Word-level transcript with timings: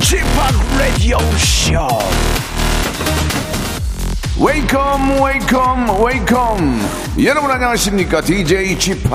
Chip 0.00 0.22
Radio 0.78 1.18
Show. 1.36 1.88
Welcome, 4.38 5.18
welcome, 5.20 5.90
welcome. 6.00 6.80
여러분 7.18 7.50
안녕하십니까? 7.50 8.20
DJ 8.20 8.78
Chip 8.78 9.08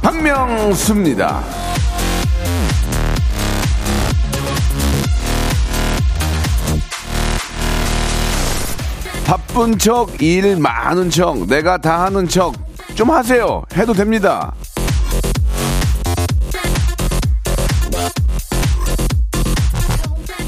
박명수입니다. 0.00 1.42
바쁜 9.26 9.76
척, 9.78 10.22
일 10.22 10.56
많은 10.56 11.10
척, 11.10 11.46
내가 11.46 11.76
다 11.76 12.04
하는 12.04 12.26
척 12.26 12.54
좀 12.94 13.10
하세요. 13.10 13.62
해도 13.76 13.92
됩니다. 13.92 14.54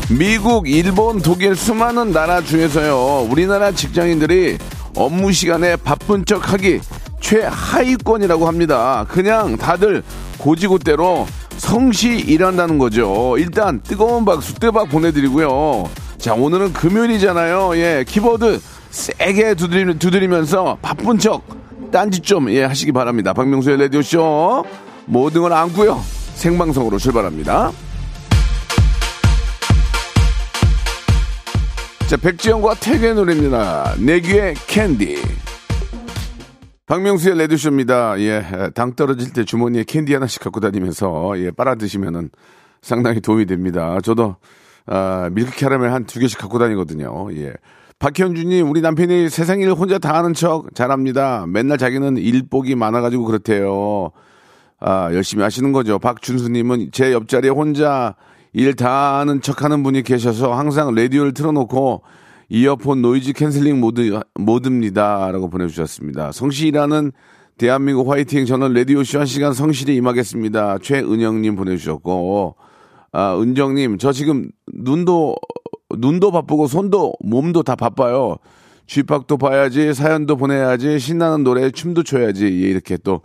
미국, 0.08 0.68
일본, 0.68 1.20
독일 1.20 1.56
수많은 1.56 2.12
나라 2.12 2.40
중에서요. 2.40 3.28
우리나라 3.28 3.72
직장인들이 3.72 4.56
업무 4.94 5.32
시간에 5.32 5.74
바쁜 5.74 6.24
척 6.24 6.52
하기 6.52 6.80
최하위권이라고 7.20 8.46
합니다. 8.46 9.04
그냥 9.08 9.56
다들 9.56 10.04
고지고대로 10.38 11.26
성시 11.56 12.18
일한다는 12.18 12.78
거죠. 12.78 13.34
일단 13.38 13.80
뜨거운 13.82 14.24
박수 14.24 14.54
뜨박 14.54 14.90
보내드리고요. 14.90 15.90
자, 16.18 16.34
오늘은 16.34 16.72
금요일이잖아요. 16.72 17.76
예, 17.76 18.04
키보드 18.06 18.60
세게 18.90 19.54
두드리, 19.54 19.98
두드리면서 19.98 20.78
바쁜 20.82 21.18
척, 21.18 21.42
딴짓 21.90 22.22
좀, 22.22 22.48
예, 22.50 22.62
하시기 22.62 22.92
바랍니다. 22.92 23.32
박명수의 23.32 23.78
라디오쇼. 23.78 24.64
모든 25.06 25.42
걸 25.42 25.52
안고요. 25.52 26.00
생방송으로 26.34 26.98
출발합니다. 26.98 27.72
자, 32.08 32.16
백지영과 32.16 32.74
택연의 32.74 33.16
노래입니다. 33.16 33.94
내 33.98 34.20
귀의 34.20 34.54
캔디. 34.68 35.16
박명수의 36.86 37.36
라디오쇼입니다. 37.36 38.20
예, 38.20 38.70
당 38.76 38.94
떨어질 38.94 39.32
때 39.32 39.44
주머니에 39.44 39.82
캔디 39.82 40.14
하나씩 40.14 40.40
갖고 40.40 40.60
다니면서, 40.60 41.32
예, 41.38 41.50
빨아 41.50 41.74
드시면은 41.74 42.30
상당히 42.80 43.20
도움이 43.20 43.46
됩니다. 43.46 43.98
저도, 44.04 44.36
아, 44.86 45.28
밀크 45.32 45.56
캐러멜 45.56 45.88
한 45.88 46.06
두 46.06 46.20
개씩 46.20 46.38
갖고 46.38 46.60
다니거든요. 46.60 47.28
예. 47.36 47.54
박현주님, 47.98 48.70
우리 48.70 48.82
남편이 48.82 49.28
세상 49.28 49.58
일 49.60 49.72
혼자 49.72 49.98
다 49.98 50.14
하는 50.14 50.32
척 50.32 50.72
잘합니다. 50.76 51.46
맨날 51.48 51.76
자기는 51.76 52.18
일복이 52.18 52.76
많아가지고 52.76 53.24
그렇대요. 53.24 54.12
아, 54.78 55.08
열심히 55.12 55.42
하시는 55.42 55.72
거죠. 55.72 55.98
박준수님은 55.98 56.90
제 56.92 57.12
옆자리에 57.12 57.50
혼자 57.50 58.14
일 58.56 58.74
다 58.74 59.18
하는 59.18 59.42
척 59.42 59.62
하는 59.62 59.82
분이 59.82 60.02
계셔서 60.02 60.54
항상 60.54 60.94
라디오를 60.94 61.34
틀어놓고 61.34 62.02
이어폰 62.48 63.02
noise 63.02 63.34
canceling 63.34 63.78
모드, 63.80 64.18
모드입니다. 64.34 65.30
라고 65.30 65.50
보내주셨습니다. 65.50 66.32
성실히 66.32 66.77
일하는 66.77 67.12
대한민국 67.58 68.10
화이팅. 68.10 68.46
저는 68.46 68.72
라디오쇼 68.72 69.18
한 69.18 69.26
시간 69.26 69.52
성실히 69.52 69.94
임하겠습니다. 69.96 70.78
최은영님 70.78 71.54
보내주셨고, 71.56 72.56
아, 73.12 73.38
은정님, 73.38 73.98
저 73.98 74.12
지금 74.12 74.50
눈도, 74.72 75.36
눈도 75.98 76.30
바쁘고 76.30 76.66
손도, 76.66 77.12
몸도 77.20 77.62
다 77.62 77.76
바빠요. 77.76 78.36
쥐팍도 78.86 79.36
봐야지, 79.36 79.92
사연도 79.92 80.36
보내야지, 80.36 80.98
신나는 80.98 81.44
노래, 81.44 81.70
춤도 81.70 82.04
춰야지. 82.04 82.44
예, 82.44 82.48
이렇게 82.48 82.96
또, 82.96 83.20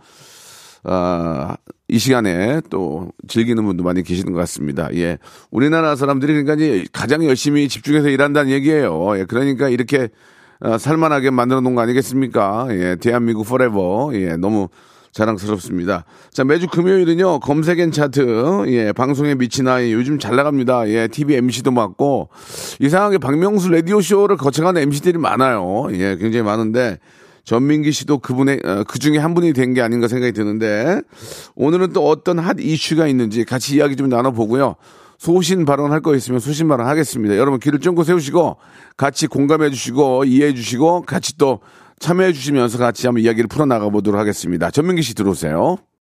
아, 0.84 1.56
이 1.88 2.00
시간에 2.00 2.62
또 2.70 3.12
즐기는 3.28 3.64
분도 3.64 3.84
많이 3.84 4.02
계시는 4.04 4.34
것 4.34 4.40
같습니다. 4.40 4.90
예. 4.96 5.18
우리나라 5.52 5.96
사람들이 5.96 6.44
그러니까 6.44 6.90
가장 6.94 7.24
열심히 7.26 7.68
집중해서 7.68 8.10
일한다는 8.10 8.52
얘기예요. 8.52 9.18
예. 9.20 9.26
그러니까 9.26 9.70
이렇게 9.70 10.10
어, 10.62 10.78
살만하게 10.78 11.32
만들어 11.32 11.60
놓은 11.62 11.76
거 11.76 11.82
아니겠습니까? 11.82 12.68
예. 12.72 12.96
대한민국 12.96 13.46
forever. 13.46 14.12
예. 14.14 14.38
너무 14.38 14.70
자랑스럽습니다. 15.12 16.06
자, 16.32 16.44
매주 16.44 16.68
금요일은요, 16.68 17.42
검색N차트, 17.42 18.66
예, 18.68 18.94
방송에 18.94 19.36
미친 19.36 19.68
아이, 19.68 19.92
요즘 19.92 20.20
잘 20.20 20.36
나갑니다. 20.36 20.88
예, 20.90 21.08
TV 21.08 21.36
MC도 21.36 21.72
맡고, 21.72 22.30
이상하게 22.80 23.18
박명수 23.18 23.70
라디오쇼를 23.70 24.38
거쳐가는 24.38 24.82
MC들이 24.82 25.18
많아요. 25.18 25.90
예, 25.92 26.16
굉장히 26.16 26.44
많은데, 26.44 26.98
전민기 27.44 27.92
씨도 27.92 28.20
그분의, 28.20 28.60
어, 28.64 28.84
그 28.88 29.00
중에 29.00 29.18
한 29.18 29.34
분이 29.34 29.54
된 29.54 29.74
게 29.74 29.82
아닌가 29.82 30.08
생각이 30.08 30.32
드는데, 30.34 31.02
오늘은 31.56 31.94
또 31.94 32.08
어떤 32.08 32.40
핫 32.40 32.58
이슈가 32.60 33.08
있는지 33.08 33.46
같이 33.46 33.76
이야기 33.76 33.96
좀 33.96 34.10
나눠보고요. 34.10 34.76
소신 35.18 35.66
발언할 35.66 36.02
거 36.02 36.16
있으면 36.16 36.40
소신 36.40 36.68
발언 36.68 36.88
하겠습니다. 36.88 37.38
여러분 37.38 37.60
귀를 37.60 37.80
쫑긋 37.80 38.06
세우시고, 38.06 38.58
같이 38.98 39.28
공감해 39.28 39.70
주시고, 39.70 40.26
이해해 40.26 40.54
주시고, 40.54 41.04
같이 41.04 41.38
또 41.38 41.60
참여해 42.00 42.34
주시면서 42.34 42.78
같이 42.80 43.06
한번 43.06 43.24
이야기를 43.24 43.48
풀어나가 43.48 43.88
보도록 43.90 44.20
하겠습니다. 44.20 44.72
전민기 44.72 45.04
씨 45.04 45.14
들어오세요. 45.14 45.78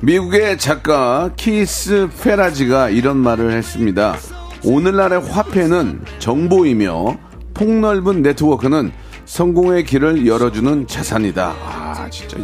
미국의 0.00 0.58
작가 0.58 1.30
키스 1.36 2.08
페라지가 2.22 2.90
이런 2.90 3.16
말을 3.16 3.52
했습니다. 3.52 4.16
오늘날의 4.64 5.22
화폐는 5.22 6.02
정보이며 6.18 7.16
폭넓은 7.54 8.22
네트워크는 8.22 8.92
성공의 9.24 9.84
길을 9.84 10.26
열어주는 10.26 10.86
자산이다. 10.86 11.54
아, 11.64 12.08
진짜. 12.10 12.36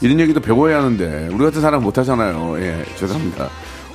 이런 0.00 0.20
얘기도 0.20 0.40
배워야 0.40 0.78
하는데, 0.78 1.28
우리 1.32 1.44
같은 1.44 1.60
사람 1.60 1.82
못 1.82 1.98
하잖아요. 1.98 2.56
예, 2.60 2.84
죄송합니다. 2.96 3.48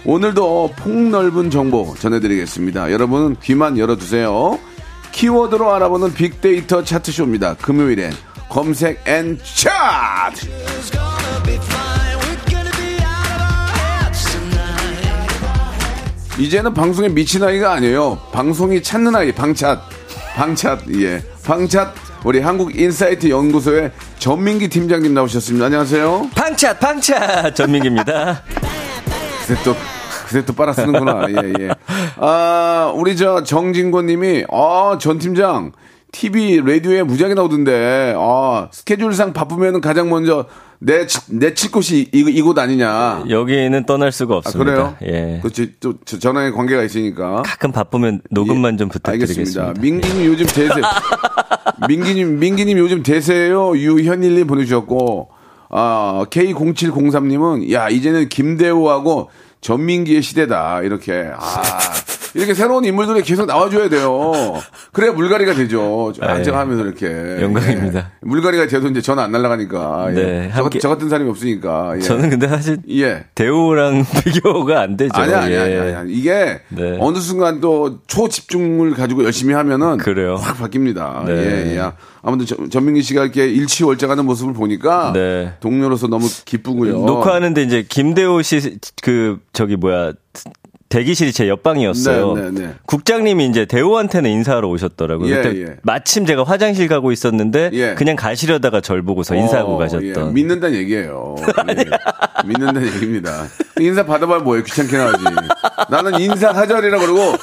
오늘도 0.04 0.74
폭넓은 0.78 1.50
정보 1.50 1.96
전해드리겠습니다. 1.98 2.92
여러분은 2.92 3.38
귀만 3.42 3.78
열어두세요. 3.78 4.60
키워드로 5.12 5.74
알아보는 5.74 6.14
빅데이터 6.14 6.84
차트쇼입니다. 6.84 7.56
금요일엔 7.56 8.12
검색N차트! 8.50 11.15
이제는 16.38 16.73
방송에 16.73 17.07
미친 17.07 17.44
아이가 17.44 17.72
아니에요. 17.73 18.18
방송이 18.34 18.84
찾는 18.84 19.16
아이, 19.16 19.32
방찻. 19.32 19.79
방찻, 20.35 20.79
예. 20.99 21.23
방찻, 21.46 21.93
우리 22.26 22.41
한국인사이트 22.41 23.29
연구소의 23.29 23.91
전민기 24.20 24.67
팀장님 24.67 25.14
나오셨습니다. 25.14 25.67
안녕하세요. 25.67 26.32
방차 26.35 26.78
방차 26.78 27.53
전민기입니다. 27.53 28.41
그새 29.40 29.55
또, 29.64 29.76
그새 30.26 30.43
또 30.43 30.52
빨아쓰는구나. 30.53 31.28
예, 31.29 31.53
예. 31.64 31.70
아, 32.17 32.91
우리 32.93 33.16
저 33.16 33.41
정진권 33.43 34.08
님이, 34.08 34.43
아, 34.52 34.97
전 34.99 35.17
팀장, 35.20 35.72
TV, 36.11 36.61
라디오에 36.66 37.03
무지하게 37.03 37.35
나오던데, 37.35 38.14
아, 38.17 38.67
스케줄상 38.72 39.31
바쁘면 39.31 39.79
가장 39.79 40.09
먼저 40.09 40.47
내, 40.80 41.08
내칠 41.30 41.72
곳이 41.72 42.10
이, 42.14 42.20
이곳 42.30 42.58
아니냐. 42.60 43.24
여기는 43.30 43.86
떠날 43.86 44.12
수가 44.12 44.36
아, 44.36 44.38
없습니다. 44.38 44.72
그래요? 44.72 44.98
예. 45.04 45.40
그렇지. 45.42 45.74
또 45.80 45.96
저- 46.06 46.20
전화의 46.20 46.52
관계가 46.52 46.84
있으니까. 46.84 47.42
가끔 47.44 47.72
바쁘면 47.72 48.22
녹음만 48.32 48.78
좀 48.78 48.90
부탁드리겠습니다. 48.90 49.62
알겠습니다. 49.70 49.82
민기님 49.82 50.26
요즘 50.26 50.46
대세. 50.46 50.74
민기님, 51.88 52.40
민기님 52.40 52.78
요즘 52.78 53.04
대세예요. 53.04 53.76
유현일님 53.78 54.48
보내주셨고, 54.48 55.30
아, 55.70 56.26
K0703님은, 56.30 57.72
야, 57.72 57.90
이제는 57.90 58.30
김대호하고 58.30 59.30
전민기의 59.62 60.22
시대다. 60.22 60.82
이렇게. 60.84 61.30
아, 61.38 61.62
이렇게 62.35 62.53
새로운 62.53 62.84
인물들이 62.84 63.22
계속 63.23 63.46
나와줘야 63.46 63.87
돼요. 63.87 64.34
그래야 64.91 65.14
물갈이가 65.14 65.53
되죠. 65.53 66.14
안정하면서 66.20 66.84
이렇게. 66.84 67.41
영광입니다. 67.41 67.99
예. 67.99 68.05
물갈이가 68.22 68.67
돼도 68.67 68.90
이제 68.90 69.02
전화 69.02 69.23
안 69.23 69.32
날아가니까. 69.32 70.08
예. 70.09 70.14
네, 70.14 70.52
저, 70.53 70.64
함께- 70.64 70.79
저 70.79 70.90
같은 70.90 71.08
사람이 71.08 71.29
없으니까. 71.29 71.93
예. 71.96 72.02
저는 72.02 72.29
근데 72.29 72.47
사실 72.49 72.78
예. 72.90 73.26
대우랑 73.35 74.05
비교가 74.26 74.82
안 74.82 74.97
되죠. 74.97 75.11
아니야, 75.16 75.43
아니야, 75.43 75.58
예. 75.70 75.79
아니야, 75.79 75.99
아니야. 75.99 76.05
이게 76.09 76.59
네. 76.70 76.97
어느 76.99 77.20
순간 77.20 77.61
또 77.61 77.99
초집중을 78.08 78.91
가지고 78.96 79.23
열심히 79.23 79.53
하면은 79.53 79.97
그래요. 79.97 80.35
확 80.35 80.58
바뀝니다. 80.58 81.26
네. 81.26 81.31
예, 81.34 81.78
예. 81.78 81.91
아무튼 82.22 82.46
저- 82.46 82.67
전민기 82.70 83.02
씨가 83.02 83.23
이렇게 83.23 83.47
일치월장하는 83.47 84.26
모습을 84.26 84.53
보니까 84.53 85.14
네. 85.14 85.53
동료로서 85.61 86.08
너무 86.08 86.28
기쁘고요. 86.43 86.99
녹화하는데 87.05 87.61
이제 87.64 87.85
김대호 87.88 88.41
씨 88.41 88.78
그 89.02 89.40
저기 89.53 89.76
뭐야 89.78 90.11
대기실이 90.96 91.34
제 91.34 91.50
옆방이었어요. 91.50 92.34
네, 92.36 92.42
네, 92.52 92.52
네. 92.52 92.74
국장님이 92.86 93.47
이제 93.47 93.66
대호한테는 93.66 94.30
인사하러 94.32 94.70
오셨더라고요. 94.70 95.30
예, 95.30 95.42
그때 95.42 95.62
예. 95.64 95.76
마침 95.84 96.26
제가 96.26 96.46
화장실 96.46 96.88
가고 96.88 97.12
있었는데 97.12 97.72
예. 97.74 97.96
그냥 97.96 98.16
가시려다가 98.16 98.80
절 98.80 99.02
보고서 99.02 99.36
인사하고 99.36 99.76
어, 99.76 99.78
가셨던. 99.78 100.30
예, 100.30 100.32
믿는다는 100.32 100.78
얘기예요. 100.78 101.36
예. 101.68 101.76
믿는다는 102.47 102.88
얘기입니다. 102.88 103.44
인사 103.82 104.06
받아봐야 104.06 104.40
뭐예요? 104.40 104.64
귀찮게 104.64 104.96
나오지. 104.97 105.24
나는 105.90 106.18
인사 106.22 106.53
사절이라 106.53 107.00
그러고 107.00 107.36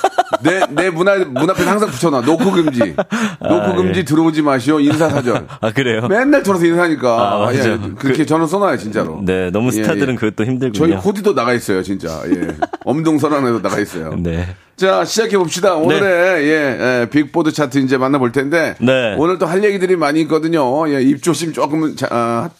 내, 0.42 0.60
내 0.70 0.90
문, 0.90 1.08
앞에 1.08 1.62
항상 1.64 1.90
붙여놔. 1.90 2.22
노크 2.22 2.50
금지. 2.50 2.78
노크 2.78 3.04
아, 3.40 3.74
금지 3.74 4.00
예. 4.00 4.04
들어오지 4.04 4.42
마시오. 4.42 4.80
인사 4.80 5.08
사절. 5.08 5.46
아 5.60 5.70
그래요? 5.72 6.08
맨날 6.08 6.42
돌아서 6.42 6.64
인사하니까. 6.64 7.34
아, 7.34 7.38
맞아. 7.38 7.72
예, 7.72 7.78
그렇게 7.98 8.24
저는 8.24 8.46
써놔요, 8.46 8.78
진짜로. 8.78 9.20
네, 9.24 9.50
너무 9.50 9.68
예, 9.68 9.72
스타들은 9.72 10.14
예. 10.14 10.16
그것도 10.16 10.44
힘들군요. 10.44 10.72
저희 10.72 10.96
코디도 10.96 11.34
나가 11.34 11.52
있어요, 11.52 11.82
진짜. 11.82 12.22
예. 12.26 12.48
엄동설 12.84 13.32
안에도 13.42 13.60
나가 13.62 13.78
있어요. 13.80 14.14
네. 14.20 14.46
자, 14.76 15.04
시작해 15.04 15.36
봅시다. 15.36 15.74
오늘의 15.76 16.48
예, 16.48 17.02
예, 17.02 17.06
빅보드 17.10 17.52
차트 17.52 17.78
이제 17.78 17.96
만나볼 17.98 18.32
텐데 18.32 18.74
네. 18.80 19.14
오늘 19.18 19.38
또 19.38 19.46
할 19.46 19.62
얘기들이 19.62 19.96
많이 19.96 20.22
있거든요. 20.22 20.88
예, 20.92 21.02
입조심 21.02 21.52
조금 21.52 21.94
자, 21.94 22.08
아, 22.10 22.50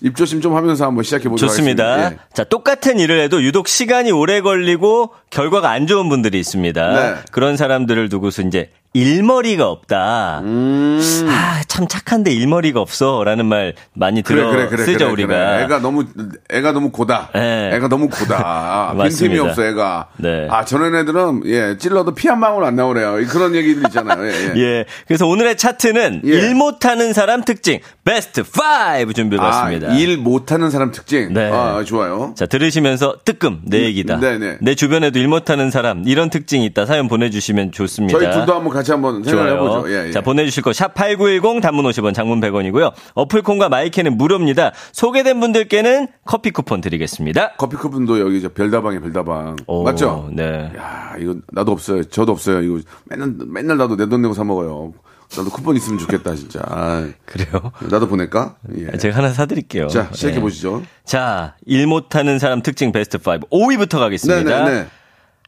입조심 0.00 0.40
좀 0.40 0.56
하면서 0.56 0.86
한번 0.86 1.04
시작해 1.04 1.28
보도록 1.28 1.38
좋습니다. 1.38 2.12
예. 2.12 2.16
자, 2.32 2.42
똑같은 2.42 2.98
일을 2.98 3.20
해도 3.20 3.42
유독 3.42 3.68
시간이 3.68 4.10
오래 4.10 4.40
걸리고 4.40 5.10
결과가 5.30 5.70
안 5.70 5.86
좋은 5.86 6.08
분들이 6.08 6.40
있습니다. 6.40 6.92
네. 6.94 7.14
그런 7.30 7.56
사람들을 7.56 8.08
두고서 8.08 8.42
이제 8.42 8.70
일머리가 8.94 9.68
없다. 9.68 10.40
음. 10.42 11.00
아, 11.28 11.60
참 11.68 11.86
착한데 11.86 12.32
일머리가 12.32 12.80
없어. 12.80 13.22
라는 13.24 13.46
말 13.46 13.74
많이 13.94 14.22
그래 14.22 14.36
들어 14.40 14.50
그래 14.50 14.68
그래 14.68 14.84
쓰죠, 14.84 14.98
그래, 14.98 15.10
우리가. 15.12 15.28
그래. 15.28 15.62
애가 15.64 15.78
너무 15.80 16.04
애가 16.50 16.72
너무 16.72 16.90
고다. 16.90 17.30
네. 17.34 17.70
애가 17.74 17.88
너무 17.88 18.08
고다. 18.08 18.94
빈틈이. 19.00 19.38
없어 19.38 19.64
애가. 19.64 20.08
네. 20.16 20.48
아 20.50 20.64
저런 20.64 20.94
애들은 20.94 21.42
예 21.46 21.76
찔러도 21.78 22.14
피 22.14 22.28
한 22.28 22.40
방울 22.40 22.64
안 22.64 22.76
나오래요. 22.76 23.16
그런 23.28 23.54
얘기들 23.54 23.82
있잖아요. 23.86 24.22
예, 24.26 24.32
예. 24.32 24.52
예. 24.60 24.84
그래서 25.06 25.26
오늘의 25.26 25.56
차트는 25.56 26.22
예. 26.26 26.28
일 26.28 26.54
못하는 26.54 27.12
사람 27.12 27.42
특징 27.44 27.80
베스트 28.08 28.40
5 28.40 29.12
준비해봤습니다. 29.12 29.90
아, 29.90 29.94
일 29.94 30.16
못하는 30.16 30.70
사람 30.70 30.90
특징. 30.92 31.34
네. 31.34 31.50
아 31.52 31.84
좋아요. 31.84 32.32
자, 32.38 32.46
들으시면서 32.46 33.18
뜨끔, 33.22 33.60
내 33.66 33.82
얘기다. 33.84 34.16
네 34.18 34.38
네. 34.38 34.56
내 34.62 34.74
주변에도 34.74 35.18
일 35.18 35.28
못하는 35.28 35.70
사람, 35.70 36.04
이런 36.06 36.30
특징이 36.30 36.64
있다. 36.64 36.86
사연 36.86 37.06
보내주시면 37.06 37.72
좋습니다. 37.72 38.18
저희 38.18 38.30
둘도 38.32 38.54
한번 38.54 38.72
같이 38.72 38.92
한번 38.92 39.22
생각해 39.22 39.50
좋아요. 39.50 39.82
보죠. 39.82 39.92
예, 39.92 40.06
예. 40.06 40.12
자, 40.12 40.22
보내주실 40.22 40.62
거, 40.62 40.70
샵8910, 40.70 41.60
단문 41.60 41.84
50원, 41.84 42.14
장문 42.14 42.40
100원이고요. 42.40 42.94
어플콘과 43.14 43.68
마이크는 43.68 44.16
무료입니다. 44.16 44.72
소개된 44.92 45.38
분들께는 45.40 46.08
커피 46.24 46.50
쿠폰 46.50 46.80
드리겠습니다. 46.80 47.56
커피 47.58 47.76
쿠폰도 47.76 48.20
여기 48.20 48.40
저 48.40 48.48
별다방에 48.48 49.00
별다방 49.00 49.56
오, 49.66 49.82
맞죠? 49.82 50.30
네. 50.32 50.72
야 50.78 51.12
이거 51.20 51.34
나도 51.52 51.72
없어요. 51.72 52.04
저도 52.04 52.32
없어요. 52.32 52.62
이거 52.62 52.78
맨날 53.04 53.34
맨날 53.48 53.76
나도 53.76 53.96
내 53.98 54.06
돈 54.08 54.22
내고 54.22 54.32
사 54.32 54.44
먹어요. 54.44 54.94
나도 55.36 55.50
쿠폰 55.50 55.76
있으면 55.76 55.98
좋겠다 55.98 56.34
진짜. 56.34 56.60
아, 56.64 57.06
그래요? 57.26 57.72
나도 57.90 58.08
보낼까? 58.08 58.56
예. 58.78 58.96
제가 58.96 59.18
하나 59.18 59.28
사드릴게요. 59.30 59.88
자 59.88 60.08
시작해 60.12 60.36
네. 60.36 60.40
보시죠. 60.40 60.82
자, 61.04 61.54
일 61.66 61.86
못하는 61.86 62.38
사람 62.38 62.62
특징 62.62 62.92
베스트 62.92 63.18
5. 63.18 63.20
5위부터 63.50 63.98
가겠습니다. 63.98 64.64
네네네. 64.64 64.86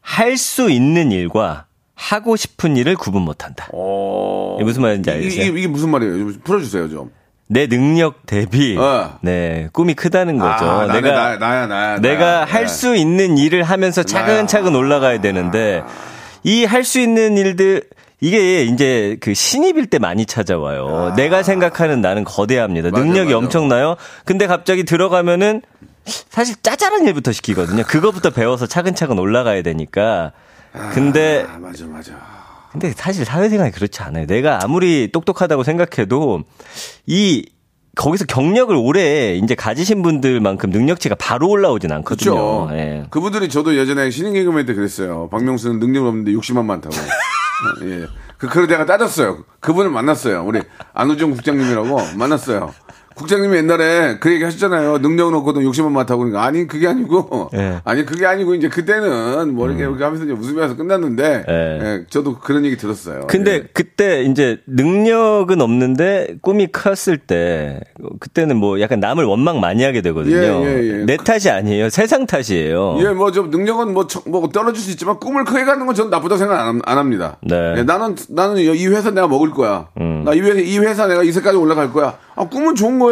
할 0.03 0.37
수 0.37 0.71
있는 0.71 1.13
일과 1.13 1.67
하고 1.95 2.37
싶은 2.37 2.77
일을 2.77 2.97
구분 2.97 3.23
못한다. 3.23 3.69
어... 3.73 4.57
이게 4.59 4.65
무슨 4.65 4.83
말인지 4.83 5.11
알겠어요? 5.11 5.43
이게, 5.45 5.59
이게 5.59 5.69
무슨 5.69 5.91
말이에요? 5.91 6.17
좀 6.19 6.41
풀어주세요 6.45 6.89
좀. 6.89 7.11
내 7.49 7.67
능력 7.67 8.27
대비 8.27 8.77
어. 8.79 9.19
네 9.23 9.69
꿈이 9.73 9.95
크다는 9.95 10.39
거죠. 10.39 10.65
아, 10.65 10.87
나네, 10.87 11.01
내가 11.01 11.15
나, 11.15 11.37
나야 11.37 11.67
나야. 11.67 11.99
내가. 11.99 12.45
할 12.45 12.63
네. 12.63 12.69
수 12.69 12.95
있는 12.97 13.37
일을 13.39 13.63
하면서 13.65 14.03
차근차근 14.03 14.75
올라가야 14.77 15.21
되는데 15.21 15.83
이 16.45 16.65
할 16.65 16.85
수 16.85 17.01
있는 17.01 17.37
일들 17.37 17.83
이게 18.21 18.65
이제 18.65 19.17
그 19.21 19.33
신입일 19.35 19.87
때 19.87 19.99
많이 19.99 20.27
찾아와요. 20.27 21.15
내가 21.17 21.43
생각하는 21.43 22.01
나는 22.01 22.25
거대합니다. 22.25 22.89
아. 22.89 22.91
맞아, 22.91 23.05
능력이 23.05 23.33
맞아. 23.33 23.39
엄청나요. 23.39 23.97
근데 24.25 24.47
갑자기 24.47 24.85
들어가면은 24.85 25.63
사실 26.05 26.57
짜잘한 26.63 27.07
일부터 27.07 27.33
시키거든요. 27.33 27.83
그거부터 27.85 28.31
배워서 28.31 28.67
차근차근 28.67 29.19
올라가야 29.19 29.63
되니까. 29.63 30.33
근데 30.93 31.45
아 31.49 31.59
맞아 31.59 31.87
맞아. 31.87 32.13
근데 32.73 32.93
사실 32.95 33.25
사회생활이 33.25 33.73
그렇지 33.73 34.03
않아요. 34.03 34.27
내가 34.27 34.61
아무리 34.63 35.11
똑똑하다고 35.13 35.65
생각해도 35.65 36.43
이 37.07 37.47
거기서 37.97 38.25
경력을 38.27 38.75
오래 38.77 39.35
이제 39.35 39.55
가지신 39.57 40.03
분들만큼 40.03 40.71
능력치가 40.71 41.17
바로 41.17 41.49
올라오진 41.49 41.91
않거든요. 41.91 42.31
그렇죠. 42.33 42.69
예. 42.75 43.05
그분들이 43.11 43.49
저도 43.49 43.77
예전에 43.77 44.11
신인 44.11 44.35
개그맨 44.35 44.67
때 44.67 44.75
그랬어요. 44.75 45.29
박명수는 45.31 45.81
능력 45.81 46.07
없는데 46.07 46.33
욕심만 46.33 46.67
많다고. 46.67 46.95
예. 47.83 48.09
그, 48.39 48.49
그걸 48.49 48.67
내가 48.67 48.87
따졌어요. 48.87 49.45
그분을 49.61 49.91
만났어요. 49.91 50.45
우리 50.45 50.63
안우정 50.95 51.31
국장님이라고 51.33 52.17
만났어요. 52.17 52.75
국장님이 53.21 53.59
옛날에 53.59 54.17
그 54.19 54.33
얘기 54.33 54.43
하셨잖아요. 54.45 54.99
능력은 54.99 55.35
없거든 55.35 55.63
욕심만 55.63 55.93
많다고. 55.93 56.21
그러니까 56.21 56.43
아니, 56.43 56.67
그게 56.67 56.89
아니고. 56.89 57.51
예. 57.55 57.81
아니, 57.85 58.07
그게 58.07 58.25
아니고, 58.25 58.55
이제 58.55 58.69
그때는 58.71 59.55
뭐 59.55 59.69
이렇게, 59.69 59.83
이렇게 59.83 60.03
하면서 60.03 60.25
이제 60.25 60.33
웃으면서 60.33 60.75
끝났는데. 60.77 61.45
예. 61.49 61.55
예, 61.83 62.05
저도 62.09 62.39
그런 62.39 62.65
얘기 62.65 62.77
들었어요. 62.79 63.27
근데 63.29 63.53
예. 63.53 63.63
그때 63.75 64.23
이제 64.23 64.59
능력은 64.67 65.61
없는데 65.61 66.37
꿈이 66.41 66.69
컸을 66.73 67.19
때 67.19 67.81
그때는 68.21 68.57
뭐 68.57 68.81
약간 68.81 69.01
남을 69.01 69.25
원망 69.25 69.61
많이 69.61 69.85
하게 69.85 70.01
되거든요. 70.01 70.37
예, 70.37 70.83
예, 70.83 71.01
예. 71.01 71.05
내 71.05 71.17
탓이 71.19 71.51
아니에요. 71.51 71.91
세상 71.91 72.27
탓이에요. 72.27 72.97
예, 73.03 73.09
뭐, 73.11 73.31
좀, 73.33 73.51
능력은 73.51 73.93
뭐, 73.93 74.07
청- 74.07 74.23
뭐, 74.27 74.49
떨어질 74.49 74.83
수 74.83 74.91
있지만, 74.93 75.19
꿈을 75.21 75.45
크게 75.45 75.65
갖는 75.65 75.85
건 75.85 75.95
저는 75.95 76.11
나쁘다고 76.11 76.39
생각 76.39 76.59
안, 76.67 76.81
안 76.85 76.99
합니다. 76.99 77.37
네. 77.43 77.55
음. 77.55 77.75
예, 77.79 77.83
나는, 77.83 78.17
나는 78.31 78.57
이 78.59 78.87
회사 78.87 79.11
내가 79.11 79.29
먹을 79.29 79.51
거야. 79.51 79.89
나이 80.25 80.41
회사, 80.41 80.59
이 80.61 80.79
회사 80.79 81.07
내가 81.07 81.23
이 81.23 81.31
세까지 81.33 81.57
올라갈 81.59 81.93
거야. 81.93 82.17
아, 82.37 82.49
꿈은 82.49 82.75
좋은 82.75 82.99
거예요. 82.99 83.10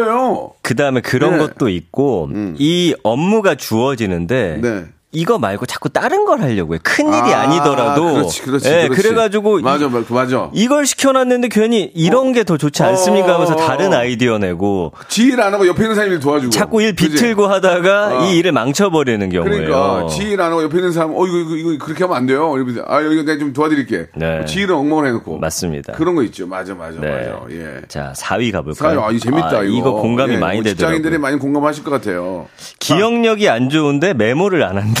그 0.61 0.75
다음에 0.75 1.01
그런 1.01 1.33
네. 1.33 1.37
것도 1.39 1.69
있고 1.69 2.29
이 2.57 2.95
업무가 3.03 3.55
주어지는데 3.55 4.59
네. 4.61 4.85
이거 5.11 5.39
말고 5.39 5.65
자꾸 5.65 5.89
다른 5.89 6.23
걸 6.25 6.39
하려고 6.41 6.75
해. 6.75 6.79
큰 6.83 7.07
일이 7.07 7.33
아, 7.33 7.41
아, 7.41 7.47
니더라도 7.47 8.13
그렇지, 8.13 8.41
그렇지, 8.43 8.67
예, 8.69 8.87
그렇지. 8.87 9.01
그래가지고 9.01 9.59
맞아, 9.61 9.85
이- 9.85 9.89
맞아, 9.89 10.13
맞아. 10.13 10.49
이걸 10.53 10.85
시켜놨는데 10.85 11.47
괜히 11.47 11.91
이런 11.95 12.31
게더 12.31 12.57
좋지 12.57 12.83
않습니까 12.83 13.33
하면서 13.33 13.53
어, 13.53 13.55
다른 13.57 13.91
어. 13.91 13.97
아이디어 13.97 14.37
내고 14.37 14.91
지일 15.07 15.41
안 15.41 15.51
하고 15.51 15.65
옆에 15.65 15.81
있는 15.81 15.95
사람이 15.95 16.19
도와주고. 16.19 16.51
자꾸 16.51 16.83
일? 16.83 16.93
비틀고 16.93 17.47
하다가 17.47 18.19
어. 18.19 18.25
이 18.25 18.37
일을 18.37 18.51
망쳐버리는 18.51 19.29
경우예요. 19.31 19.51
그러니까 19.65 20.07
지일 20.09 20.39
안 20.41 20.51
하고 20.51 20.61
옆에 20.61 20.77
있는 20.77 20.91
사람, 20.91 21.11
어 21.15 21.25
이거 21.25 21.37
이거 21.39 21.55
이거 21.73 21.83
그렇게 21.85 22.03
하면 22.03 22.15
안 22.15 22.27
돼요. 22.27 22.53
아 22.87 23.03
여기 23.03 23.23
내가 23.25 23.39
좀 23.39 23.51
도와드릴게. 23.51 24.07
네. 24.15 24.45
지일은 24.45 24.75
엉망을 24.75 25.07
해놓고. 25.07 25.39
맞습니다. 25.39 25.93
그런 25.93 26.13
거 26.13 26.21
있죠. 26.23 26.45
맞아, 26.45 26.75
맞아, 26.75 26.99
네. 27.01 27.09
맞아. 27.09 27.39
예. 27.49 27.81
자, 27.87 28.13
4위 28.15 28.51
가볼까요? 28.51 28.91
사요. 28.91 29.03
아, 29.07 29.11
이 29.11 29.17
재밌다 29.19 29.49
아, 29.57 29.63
이거. 29.63 29.93
공감이 29.93 30.33
예, 30.35 30.37
많이 30.37 30.57
뭐 30.57 30.63
되더라고요. 30.65 30.97
직장인들이 30.97 31.17
많이 31.17 31.39
공감하실 31.39 31.83
것 31.83 31.89
같아요. 31.89 32.47
기억력이 32.79 33.49
안 33.49 33.69
좋은데 33.71 34.13
메모를 34.13 34.61
안 34.61 34.77
한다. 34.77 34.98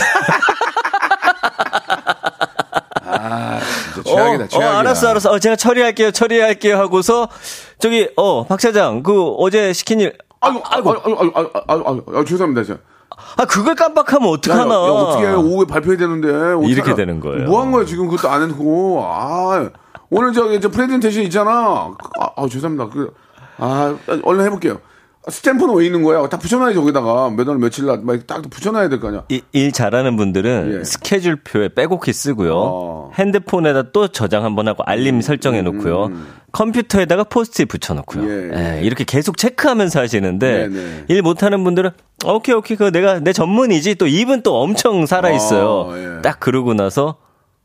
아, 3.05 3.59
진짜 3.93 4.09
최악이다, 4.09 4.43
어, 4.43 4.45
어 4.45 4.47
최악이다. 4.47 4.57
어, 4.57 4.79
알았어, 4.79 5.09
알았어. 5.09 5.31
어, 5.31 5.39
제가 5.39 5.55
처리할게요, 5.55 6.11
처리할게요 6.11 6.77
하고서, 6.77 7.29
저기, 7.79 8.09
어, 8.15 8.45
박 8.45 8.61
사장, 8.61 9.03
그, 9.03 9.29
어제 9.37 9.73
시킨 9.73 9.99
일. 9.99 10.17
아유, 10.41 10.61
아이고, 10.63 10.91
아유, 10.91 10.99
아유, 11.05 11.31
아유, 11.35 11.49
아유, 11.67 11.83
아유, 11.85 12.03
아유 12.15 12.25
죄송합니다, 12.25 12.63
진짜. 12.63 12.81
아, 13.37 13.45
그걸 13.45 13.75
깜빡하면 13.75 14.29
어떡하나. 14.29 14.73
야, 14.73 14.77
야, 14.77 14.85
야, 14.87 14.91
어떻게 14.91 15.27
해. 15.27 15.33
오후에 15.33 15.65
발표해야 15.67 15.97
되는데. 15.97 16.27
이렇게 16.67 16.95
되는 16.95 17.19
거예요. 17.19 17.45
뭐 17.47 17.61
한 17.61 17.71
거야, 17.71 17.85
지금. 17.85 18.07
그것도 18.07 18.29
안 18.29 18.41
해놓고. 18.43 19.03
아, 19.03 19.69
오늘 20.09 20.31
저기, 20.33 20.59
저 20.61 20.69
프레젠테이션 20.69 21.23
있잖아. 21.23 21.51
아, 22.19 22.29
아 22.35 22.47
죄송합니다. 22.49 22.89
그, 22.89 23.13
아, 23.57 23.95
얼른 24.23 24.45
해볼게요. 24.45 24.79
스탬프는 25.27 25.75
왜 25.75 25.85
있는 25.85 26.01
거야? 26.01 26.27
다 26.29 26.37
붙여놔야지, 26.39 26.77
거기다가. 26.79 27.29
몇 27.29 27.47
월, 27.47 27.57
며칠 27.57 27.85
날, 27.85 27.99
막딱 28.01 28.49
붙여놔야 28.49 28.87
될 28.89 28.99
거 28.99 29.09
아니야. 29.09 29.23
이- 29.29 29.41
일 29.51 29.71
잘하는 29.71 30.15
분들은 30.15 30.79
예. 30.79 30.83
스케줄표에 30.83 31.69
빼곡히 31.75 32.13
쓰고요. 32.13 32.53
어. 32.55 33.11
핸드폰에다 33.15 33.91
또 33.91 34.07
저장 34.07 34.45
한번 34.45 34.67
하고 34.67 34.83
알림 34.85 35.21
설정해 35.21 35.61
놓고요. 35.61 36.09
컴퓨터에다가 36.53 37.25
포스트잇 37.25 37.67
붙여 37.67 37.93
놓고요. 37.93 38.23
음, 38.23 38.51
예. 38.55 38.77
예, 38.77 38.81
이렇게 38.83 39.03
계속 39.03 39.37
체크하면서 39.37 39.99
하시는데 39.99 40.67
네네. 40.69 41.05
일 41.09 41.21
못하는 41.21 41.63
분들은 41.63 41.91
오케이 42.25 42.55
오케이 42.55 42.75
그거 42.77 42.89
내가 42.89 43.19
내 43.19 43.33
전문이지 43.33 43.95
또 43.95 44.07
입은 44.07 44.41
또 44.41 44.59
엄청 44.61 45.05
살아 45.05 45.29
있어요. 45.31 45.67
어, 45.89 45.97
예. 45.97 46.21
딱 46.21 46.39
그러고 46.39 46.73
나서 46.73 47.17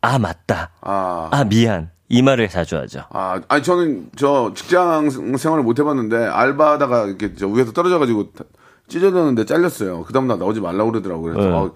아, 0.02 0.18
맞다. 0.18 0.70
아, 0.82 1.28
아, 1.32 1.44
미안. 1.44 1.90
이 2.14 2.22
말을 2.22 2.48
자주 2.48 2.76
하죠. 2.76 3.00
아, 3.10 3.40
아니 3.48 3.62
저는 3.62 4.10
저 4.16 4.52
직장 4.54 5.10
생활을 5.36 5.64
못 5.64 5.78
해봤는데 5.78 6.16
알바하다가 6.16 7.06
이렇게 7.06 7.34
저 7.34 7.48
위에서 7.48 7.72
떨어져가지고 7.72 8.32
다- 8.32 8.44
찢어졌는데 8.86 9.44
잘렸어요. 9.46 10.04
그 10.04 10.12
다음 10.12 10.28
날 10.28 10.38
나오지 10.38 10.60
말라고 10.60 10.92
그러더라고요. 10.92 11.34
그래서 11.34 11.48
네. 11.50 11.70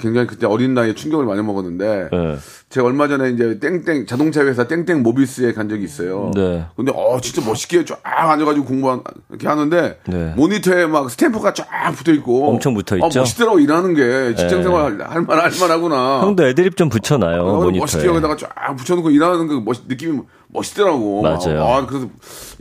아, 0.00 0.02
굉장히 0.02 0.26
그때 0.26 0.46
어린 0.46 0.74
나이에 0.74 0.94
충격을 0.94 1.26
많이 1.26 1.42
먹었는데 1.42 2.08
네. 2.10 2.36
제가 2.70 2.86
얼마 2.86 3.06
전에 3.08 3.30
이제 3.30 3.58
땡땡 3.58 4.06
자동차 4.06 4.44
회사 4.44 4.66
땡땡 4.66 5.02
모비스에 5.02 5.52
간 5.52 5.68
적이 5.68 5.84
있어요. 5.84 6.30
네. 6.34 6.64
근데 6.76 6.92
어 6.94 7.20
진짜 7.20 7.46
멋있게 7.46 7.84
쫙 7.84 8.00
앉아가지고 8.02 8.64
공부 8.64 9.02
이렇게 9.28 9.46
하는데 9.46 9.98
네. 10.06 10.32
모니터에 10.36 10.86
막 10.86 11.10
스탬프가 11.10 11.52
쫙 11.52 11.66
붙어 11.96 12.12
있고 12.12 12.48
엄청 12.50 12.74
붙어 12.74 12.96
어, 12.96 13.06
있죠? 13.08 13.20
멋있더라고 13.20 13.60
일하는 13.60 13.94
게 13.94 14.34
직장생활 14.36 15.00
할만 15.02 15.38
할만하구나. 15.38 16.20
형도 16.22 16.46
애드립 16.46 16.76
좀 16.76 16.88
붙여놔요. 16.88 17.42
어, 17.42 17.70
멋있게 17.70 17.78
모니터에. 17.80 18.06
여기다가 18.06 18.36
쫙 18.36 18.74
붙여놓고 18.76 19.10
일하는 19.10 19.46
그 19.48 19.62
멋, 19.64 19.78
느낌이 19.86 20.20
멋있더라고. 20.52 21.22
맞아요. 21.22 21.62
아, 21.64 21.86
그래서, 21.86 22.08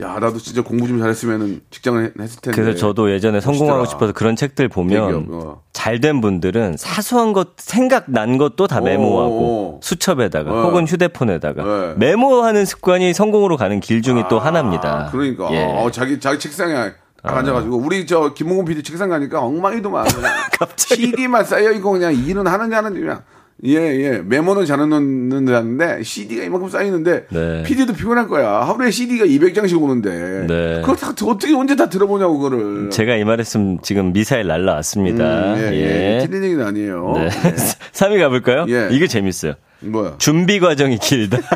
야, 0.02 0.20
나도 0.20 0.38
진짜 0.38 0.62
공부 0.62 0.88
좀 0.88 1.00
잘했으면은 1.00 1.62
직장을 1.72 2.04
했- 2.04 2.20
했을 2.20 2.42
텐데. 2.42 2.62
그래서 2.62 2.78
저도 2.80 3.12
예전에 3.12 3.40
성공하고 3.42 3.80
멋있더라. 3.80 3.90
싶어서 3.98 4.14
그런 4.14 4.36
책들 4.36 4.68
보면 4.70 5.28
어. 5.32 5.62
잘된 5.74 6.22
분들은 6.22 6.76
사소한 6.78 7.34
것 7.34 7.50
생각 7.58 8.06
난 8.08 8.38
것도 8.38 8.68
다 8.68 8.80
오, 8.80 8.84
메모하고 8.84 9.40
오. 9.76 9.80
수첩에다가 9.82 10.52
어. 10.52 10.64
혹은 10.66 10.86
휴대폰에다가 10.88 11.64
네. 11.64 11.94
메모하는 11.98 12.66
습관이 12.66 13.14
성공으로 13.14 13.58
가는 13.58 13.80
길 13.80 14.02
중에 14.02 14.24
또 14.30 14.40
하나입니다. 14.40 15.08
아, 15.08 15.12
그러니까. 15.12 15.48
예. 15.52 15.64
어, 15.64 15.90
자기, 15.92 16.20
자기 16.20 16.38
책상에 16.40 16.74
딱 17.22 17.38
앉아가지고. 17.38 17.76
우리 17.78 18.06
저 18.06 18.34
김홍곤 18.34 18.66
PD 18.66 18.84
책상 18.84 19.10
가니까 19.10 19.42
엉망이도만. 19.42 20.06
갑자기. 20.60 21.08
CD만 21.08 21.44
쌓여 21.44 21.72
있고 21.74 21.92
그냥 21.92 22.14
일은 22.16 22.46
하느냐 22.48 22.78
하는지 22.78 23.00
그냥. 23.02 23.22
예, 23.66 23.74
예. 23.76 24.22
메모는 24.24 24.66
잘 24.66 24.78
넣는다는데 24.78 26.02
CD가 26.04 26.44
이만큼 26.46 26.70
쌓이는데 26.70 27.26
네. 27.30 27.64
PD도 27.64 27.94
피곤할 27.94 28.28
거야. 28.30 28.62
하루에 28.62 28.90
CD가 28.90 29.26
200장씩 29.26 29.82
오는데. 29.82 30.46
네. 30.48 30.80
그걸 30.82 30.96
다 30.96 31.10
어떻게 31.10 31.54
언제 31.54 31.76
다 31.76 31.90
들어보냐고 31.90 32.38
그거를. 32.40 32.90
제가 32.90 33.16
이 33.18 33.26
말했으면 33.26 33.80
지금 33.82 34.14
미사일 34.14 34.48
날라왔습니다. 34.48 35.54
음, 35.56 35.58
예, 35.60 36.20
예. 36.22 36.26
틀린 36.26 36.44
얘기는 36.46 36.66
아니에요. 36.66 37.12
네. 37.18 37.26
예. 37.26 37.30
3위 37.92 38.20
가볼까요? 38.22 38.66
예. 38.70 38.88
이게 38.92 39.08
재밌어요. 39.08 39.56
뭐야? 39.82 40.16
준비 40.20 40.60
과정이 40.62 40.98
길다. 40.98 41.40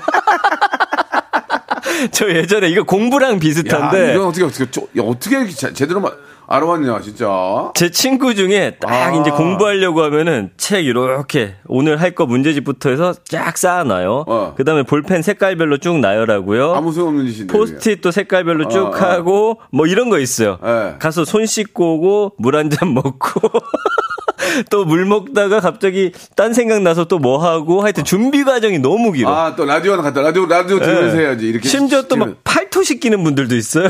저 2.12 2.28
예전에 2.30 2.68
이거 2.70 2.84
공부랑 2.84 3.36
야, 3.36 3.40
비슷한데 3.40 4.14
이건 4.16 4.28
어떻게 4.28 4.44
어떻게 4.44 4.66
저- 4.72 4.82
야, 4.98 5.04
어떻게 5.04 5.38
이렇게 5.38 5.52
제- 5.54 5.72
제대로 5.74 6.02
마- 6.02 6.12
알아왔냐 6.48 7.02
진짜. 7.02 7.72
제 7.74 7.90
친구 7.90 8.36
중에 8.36 8.76
딱 8.80 8.92
아. 8.92 9.12
이제 9.22 9.32
공부하려고 9.32 10.04
하면은 10.04 10.52
책 10.58 10.86
이렇게 10.86 11.56
오늘 11.68 12.00
할 12.02 12.14
거 12.14 12.26
문제집부터 12.26 12.90
해서 12.92 13.14
쫙 13.26 13.58
쌓아놔요. 13.58 14.26
어. 14.28 14.54
그 14.56 14.64
다음에 14.64 14.84
볼펜 14.84 15.22
색깔별로 15.24 15.78
쭉 15.80 16.00
나열하고요. 16.00 16.74
아무 16.74 16.92
소용 16.92 17.08
없는 17.10 17.26
짓인데. 17.28 17.52
포스트잇도 17.58 18.12
색깔별로 18.12 18.68
쭉 18.68 18.78
어, 18.78 18.90
어. 18.90 18.92
하고 18.92 19.60
뭐 19.72 19.88
이런 19.88 20.10
거 20.10 20.20
있어요. 20.20 20.60
예. 20.64 20.96
가서 21.00 21.26
손 21.26 21.46
씻고 21.46 21.96
오고 21.96 22.34
물 22.38 22.56
한 22.56 22.70
잔 22.70 22.94
먹고 22.94 23.42
또물 24.70 25.06
먹다가 25.06 25.60
갑자기 25.62 26.12
딴 26.36 26.54
생각 26.54 26.82
나서 26.82 27.06
또 27.06 27.18
뭐 27.18 27.38
하고 27.38 27.82
하여튼 27.82 28.04
준비 28.04 28.44
과정이 28.44 28.78
너무 28.80 29.12
길어. 29.14 29.30
아, 29.34 29.56
또 29.56 29.66
라디오 29.66 29.94
하나 29.94 30.04
갔다. 30.04 30.22
라디오, 30.22 30.46
라디오 30.46 30.78
들으면서 30.80 31.18
예. 31.18 31.22
해야지. 31.22 31.48
이렇게. 31.48 31.68
심지어 31.70 32.02
또 32.04 32.16
막. 32.18 32.36
팔토 32.44 32.84
시키는 32.84 33.24
분들도 33.24 33.56
있어요. 33.56 33.90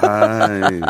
뭐. 0.00 0.46
지금 0.46 0.80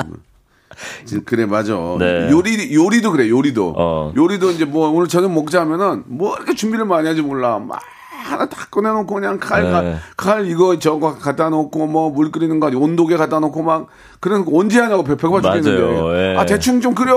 그래, 1.25 1.47
맞아. 1.47 1.75
네. 1.99 2.29
요리, 2.31 2.75
요리도 2.75 3.13
그래, 3.13 3.29
요리도. 3.29 3.75
어. 3.77 4.13
요리도 4.17 4.51
이제 4.51 4.65
뭐 4.65 4.89
오늘 4.91 5.09
저녁 5.09 5.33
먹자 5.33 5.61
하면은 5.63 6.05
뭐 6.07 6.37
이렇게 6.37 6.55
준비를 6.55 6.85
많이 6.85 7.07
하지 7.09 7.23
몰라. 7.23 7.59
막 7.59 7.81
하나 8.23 8.47
다 8.47 8.67
꺼내놓고 8.71 9.15
그냥 9.15 9.39
칼, 9.39 9.63
네. 9.65 9.71
칼, 9.73 10.01
칼 10.17 10.47
이거 10.47 10.79
저거 10.79 11.15
갖다 11.17 11.49
놓고 11.49 11.87
뭐 11.87 12.11
물 12.11 12.31
끓이는 12.31 12.61
거 12.61 12.69
온도계 12.75 13.17
갖다 13.17 13.41
놓고 13.41 13.63
막 13.63 13.87
그런 14.21 14.45
거 14.45 14.53
언제 14.59 14.79
하냐고 14.81 15.03
배- 15.05 15.17
배고파. 15.17 15.41
죽겠는데. 15.61 16.35
예. 16.35 16.37
아, 16.37 16.45
대충 16.47 16.81
좀 16.81 16.95
끓여. 16.95 17.17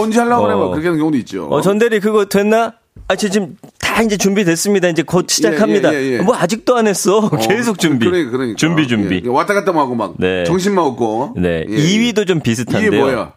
언제 0.00 0.20
하려고 0.20 0.44
그래. 0.44 0.54
막 0.54 0.60
어. 0.62 0.68
그렇게 0.70 0.86
하는 0.88 0.98
경우도 0.98 1.16
있죠. 1.18 1.48
어, 1.48 1.60
전대리 1.60 2.00
그거 2.00 2.24
됐나? 2.26 2.74
아, 3.08 3.14
저 3.14 3.28
지금 3.28 3.56
다 3.78 4.02
이제 4.02 4.16
준비됐습니다. 4.16 4.88
이제 4.88 5.02
곧 5.02 5.28
시작합니다. 5.28 5.94
예, 5.94 5.98
예, 5.98 6.12
예. 6.14 6.18
뭐 6.18 6.36
아직도 6.36 6.76
안 6.76 6.86
했어. 6.86 7.28
계속 7.48 7.78
준비. 7.78 8.06
그러니까, 8.06 8.32
그러니까. 8.32 8.56
준비 8.56 8.88
준비. 8.88 9.22
예, 9.24 9.28
왔다 9.28 9.54
갔다 9.54 9.72
하고 9.72 9.94
막 9.94 10.14
네. 10.18 10.44
정신만 10.44 10.84
없고. 10.84 11.34
네. 11.36 11.64
예, 11.68 11.76
2위도 11.76 12.26
좀 12.26 12.40
비슷한데요. 12.40 13.00
뭐야? 13.00 13.32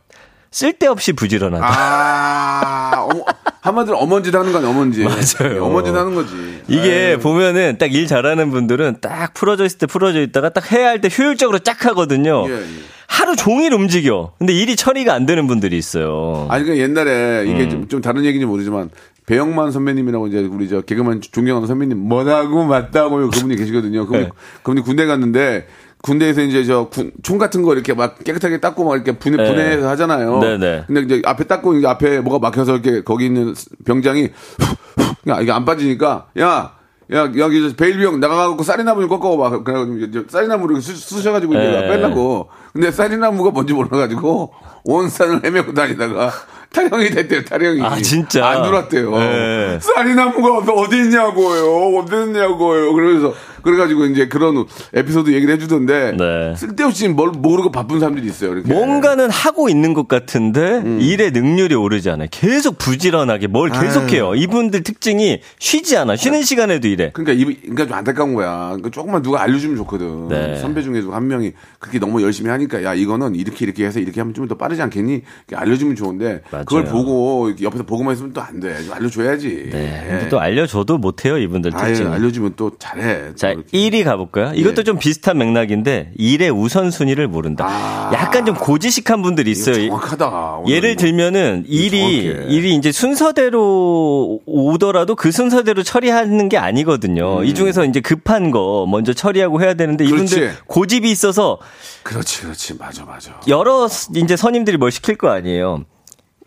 쓸데없이 0.52 1.14
부지런하다. 1.14 1.66
아, 1.68 3.06
어머, 3.06 3.24
한마디로 3.62 3.98
어먼짓 3.98 4.34
하는 4.34 4.52
건 4.54 4.64
어먼짓. 4.66 5.04
맞아요. 5.04 5.56
예, 5.56 5.60
어먼짓 5.60 5.94
하는 5.96 6.16
거지. 6.16 6.34
이게 6.68 7.08
아유, 7.12 7.20
보면은 7.20 7.78
딱 7.78 7.92
일 7.92 8.08
잘하는 8.08 8.52
분들은 8.52 8.98
딱 9.02 9.34
풀어져 9.34 9.66
있을 9.66 9.78
때 9.80 9.86
풀어져 9.88 10.22
있다가 10.22 10.50
딱 10.50 10.72
해야 10.72 10.88
할 10.90 11.02
때 11.02 11.10
효율적으로 11.18 11.60
쫙 11.60 11.86
하거든요. 11.88 12.46
예, 12.50 12.54
예. 12.54 12.64
하루 13.08 13.36
종일 13.36 13.74
움직여. 13.74 14.34
근데 14.38 14.54
일이 14.54 14.76
처리가 14.76 15.14
안 15.14 15.26
되는 15.26 15.48
분들이 15.48 15.78
있어요. 15.78 16.46
아니, 16.50 16.64
그 16.64 16.78
옛날에 16.78 17.44
이게 17.48 17.64
음. 17.64 17.70
좀, 17.70 17.88
좀 17.88 18.02
다른 18.02 18.24
얘기인지 18.24 18.46
모르지만 18.46 18.90
배영만 19.26 19.72
선배님이라고 19.72 20.28
이제 20.28 20.40
우리 20.40 20.70
저 20.70 20.82
개그맨 20.82 21.22
존경하는 21.22 21.68
선배님 21.68 21.98
뭐라고 21.98 22.64
맞다고요 22.66 23.30
그분이 23.30 23.56
계시거든요. 23.58 24.06
그분이, 24.06 24.24
네. 24.24 24.30
그분이 24.64 24.82
군대 24.82 25.06
갔는데 25.06 25.68
군대에서 26.02 26.42
이제 26.42 26.64
저 26.64 26.90
총 27.24 27.38
같은 27.38 27.62
거 27.62 27.74
이렇게 27.74 27.94
막 27.94 28.18
깨끗하게 28.24 28.60
닦고 28.60 28.84
막 28.86 28.96
이렇게 28.96 29.12
분해, 29.18 29.38
네. 29.38 29.44
분해해서 29.50 29.90
하잖아요. 29.90 30.40
네네. 30.40 30.84
근데 30.88 31.02
이제 31.02 31.22
앞에 31.26 31.44
닦고 31.46 31.76
이제 31.76 31.88
앞에 31.88 32.20
뭐가 32.22 32.40
막혀서 32.40 32.74
이렇게 32.78 33.04
거기 33.04 33.26
있는 33.26 33.54
병장이 33.86 34.30
야, 35.28 35.40
이게 35.42 35.52
안 35.52 35.66
빠지니까 35.66 36.28
야, 36.40 36.72
야, 37.14 37.32
여기 37.38 37.62
저 37.70 37.76
베일비용 37.76 38.20
나가갖고 38.20 38.64
쌀이나무 38.64 39.02
좀 39.02 39.10
꺾어봐. 39.10 39.64
그래가지고 39.64 39.98
이제 39.98 40.24
쌀이나무를 40.30 40.82
쑤- 40.82 40.96
쑤셔가지고 40.96 41.54
이제 41.54 41.62
네. 41.64 41.88
빼려고. 41.88 42.50
근데 42.72 42.92
쌀이나무가 42.92 43.50
뭔지 43.52 43.74
몰라가지고 43.74 44.54
온 44.86 45.10
산을 45.10 45.42
헤매고 45.44 45.74
다니다가 45.74 46.32
타령이 46.72 47.10
됐대요, 47.10 47.44
타령이. 47.46 47.82
아, 47.82 47.96
진짜? 47.98 48.48
안 48.48 48.62
들어왔대요. 48.64 49.10
네. 49.18 49.80
쌀이나무가 49.82 50.72
어디 50.74 50.98
있냐고요. 50.98 51.98
어디 51.98 52.16
있냐고요. 52.16 52.94
그래서 52.94 53.34
그래가지고 53.62 54.06
이제 54.06 54.28
그런 54.28 54.66
에피소드 54.94 55.32
얘기를 55.32 55.54
해주던데 55.56 56.16
네. 56.18 56.56
쓸데없이 56.56 57.08
뭘 57.08 57.30
모르고 57.32 57.72
바쁜 57.72 58.00
사람들이 58.00 58.28
있어요. 58.28 58.54
이렇게. 58.54 58.72
뭔가는 58.72 59.30
하고 59.30 59.70
있는 59.70 59.94
것 59.94 60.08
같은데 60.08 60.78
음. 60.80 61.00
일의 61.02 61.32
능률이 61.32 61.76
오르지 61.76 62.10
않아요. 62.10 62.28
계속 62.32 62.78
부지런하게 62.78 63.48
뭘 63.48 63.70
계속해요. 63.70 64.36
이분들 64.36 64.84
특징이 64.84 65.40
쉬지 65.60 65.98
않아. 65.98 66.16
쉬는 66.16 66.44
시간에도 66.44 66.88
일해. 66.88 67.12
그러니까 67.14 67.34
이 67.34 67.56
그러니까 67.62 67.86
좀 67.86 67.94
안타까운 67.94 68.34
거야. 68.34 68.68
그러니까 68.68 68.90
조금만 68.90 69.22
누가 69.22 69.42
알려주면 69.42 69.78
좋거든. 69.78 70.28
네. 70.28 70.58
선배 70.58 70.82
중에서 70.82 71.12
한 71.12 71.28
명이 71.28 71.54
그렇게 71.80 72.00
너무 72.00 72.22
열심히 72.22 72.50
하니까 72.50 72.84
야 72.84 72.94
이거는 72.94 73.36
이렇게 73.36 73.66
이렇게 73.66 73.86
해서 73.86 74.00
이렇게 74.00 74.20
하면 74.20 74.34
좀 74.34 74.50
더 74.50 74.56
빠르지 74.56 74.82
않겠니? 74.82 75.22
알려주면 75.54 75.96
좋은데 75.96 76.42
맞아요. 76.50 76.66
그걸 76.66 76.86
보고 76.86 77.52
옆에서 77.62 77.84
보고만 77.84 78.16
있으면 78.16 78.34
또 78.34 78.42
안 78.42 78.60
돼. 78.60 78.82
좀 78.84 78.94
알려줘야지. 78.96 79.70
네. 79.72 80.06
근데 80.10 80.30
또 80.30 80.40
알려줘도 80.40 80.98
못해요. 80.98 81.38
이분들 81.38 81.72
특징. 81.72 82.12
알려주면 82.12 82.54
또 82.56 82.72
잘해. 82.80 83.36
자. 83.36 83.54
1위 83.74 84.04
가볼까요? 84.04 84.54
이것도 84.54 84.80
예. 84.80 84.84
좀 84.84 84.98
비슷한 84.98 85.38
맥락인데, 85.38 86.12
일의 86.18 86.50
우선순위를 86.50 87.28
모른다. 87.28 87.66
아. 87.68 88.12
약간 88.14 88.46
좀 88.46 88.56
고지식한 88.56 89.22
분들이 89.22 89.52
있어요. 89.52 89.76
정확하다. 89.88 90.64
예를 90.68 90.96
뭐. 90.96 91.02
들면은 91.02 91.64
일이. 91.68 92.26
일이 92.50 92.76
이제 92.76 92.92
순서대로 92.92 94.40
오더라도 94.46 95.16
그 95.16 95.32
순서대로 95.32 95.84
처리하는 95.84 96.50
게 96.50 96.58
아니거든요. 96.58 97.44
이 97.44 97.54
중에서 97.54 97.86
이제 97.86 98.00
급한 98.02 98.52
거 98.52 98.86
먼저 98.90 99.14
처리하고 99.14 99.62
해야 99.62 99.74
되는데 99.74 100.06
이분들 100.06 100.38
음. 100.38 100.42
그렇지. 100.42 100.58
고집이 100.68 101.12
있어서 101.12 101.58
그렇지, 102.04 102.42
그렇지, 102.42 102.78
맞아, 102.78 103.06
맞아. 103.06 103.40
여러 103.48 103.88
이제 104.16 104.36
선임들이 104.36 104.78
뭘 104.78 104.92
시킬 104.92 105.16
거 105.16 105.30
아니에요. 105.30 105.84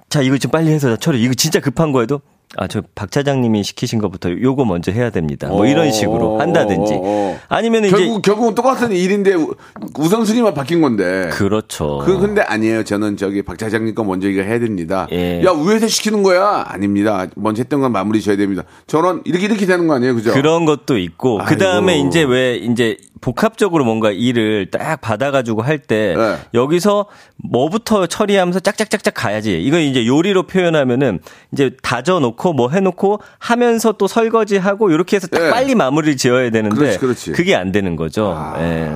자, 0.09 0.21
이거 0.21 0.37
좀 0.37 0.51
빨리 0.51 0.71
해서 0.71 0.95
처리. 0.97 1.23
이거 1.23 1.33
진짜 1.35 1.59
급한 1.61 1.91
거에도 1.93 2.21
아, 2.59 2.67
저 2.69 2.83
박 2.95 3.11
차장님이 3.11 3.63
시키신 3.65 3.99
것부터 3.99 4.31
요거 4.31 4.65
먼저 4.67 4.93
해야 4.93 5.09
됩니다. 5.11 5.49
뭐 5.49 5.67
이런 5.67 5.91
식으로 5.91 6.39
한다든지. 6.41 6.95
어, 6.95 6.97
어, 6.97 7.01
어. 7.33 7.39
아니면 7.49 7.85
이제 7.87 7.97
결국 7.97 8.23
결국은 8.23 8.55
똑같은 8.55 8.93
일인데 8.93 9.35
우- 9.35 9.55
우선순위만 9.99 10.53
바뀐 10.55 10.81
건데. 10.83 11.31
그렇죠. 11.33 12.03
그 12.05 12.19
근데 12.19 12.43
아니에요. 12.43 12.85
저는 12.85 13.17
저기 13.17 13.43
박 13.43 13.59
차장님 13.59 13.95
거 13.95 14.05
먼저 14.05 14.29
이거 14.29 14.43
해야 14.43 14.59
됩니다. 14.59 15.07
예. 15.13 15.43
야 15.45 15.51
위에서 15.53 15.89
시키는 15.89 16.23
거야? 16.23 16.65
아닙니다. 16.69 17.27
먼저 17.37 17.63
했던 17.63 17.81
건 17.81 17.93
마무리 17.93 18.21
져야 18.21 18.37
됩니다. 18.37 18.65
저런 18.87 19.23
이렇게 19.25 19.47
이렇게 19.47 19.65
되는 19.67 19.87
거 19.87 19.95
아니에요, 19.95 20.15
그죠? 20.15 20.33
그런 20.33 20.65
것도 20.67 20.99
있고 20.99 21.39
그 21.47 21.57
다음에. 21.57 21.99
이제 22.01 22.23
왜 22.23 22.57
이제 22.57 22.97
복합적으로 23.23 23.85
뭔가 23.85 24.11
일을 24.11 24.71
딱 24.71 25.01
받아가지고 25.01 25.63
할때 25.63 26.15
네. 26.17 26.37
여기서 26.53 27.07
뭐부터 27.37 28.07
처리하면서 28.07 28.61
짝짝짝짝 28.61 29.15
가야지. 29.15 29.63
이거 29.63 29.79
이제 29.79 30.07
요리로 30.07 30.43
표현하면은 30.49 31.21
이제 31.53 31.71
다져놓고 31.83 32.53
뭐 32.53 32.69
해놓고 32.69 33.21
하면서 33.39 33.93
또 33.93 34.07
설거지하고 34.09 34.91
이렇게 34.91 35.17
해서 35.17 35.29
딱 35.29 35.41
네. 35.41 35.51
빨리 35.51 35.75
마무리를 35.75 36.17
지어야 36.17 36.51
되는데 36.51 36.77
그렇지, 36.77 36.99
그렇지. 36.99 37.33
게안 37.45 37.73
되는 37.73 37.97
거죠. 37.97 38.35
아. 38.37 38.57
예. 38.61 38.93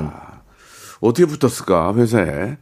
어떻게 1.01 1.25
붙었을까 1.25 1.95
회사에? 1.95 2.57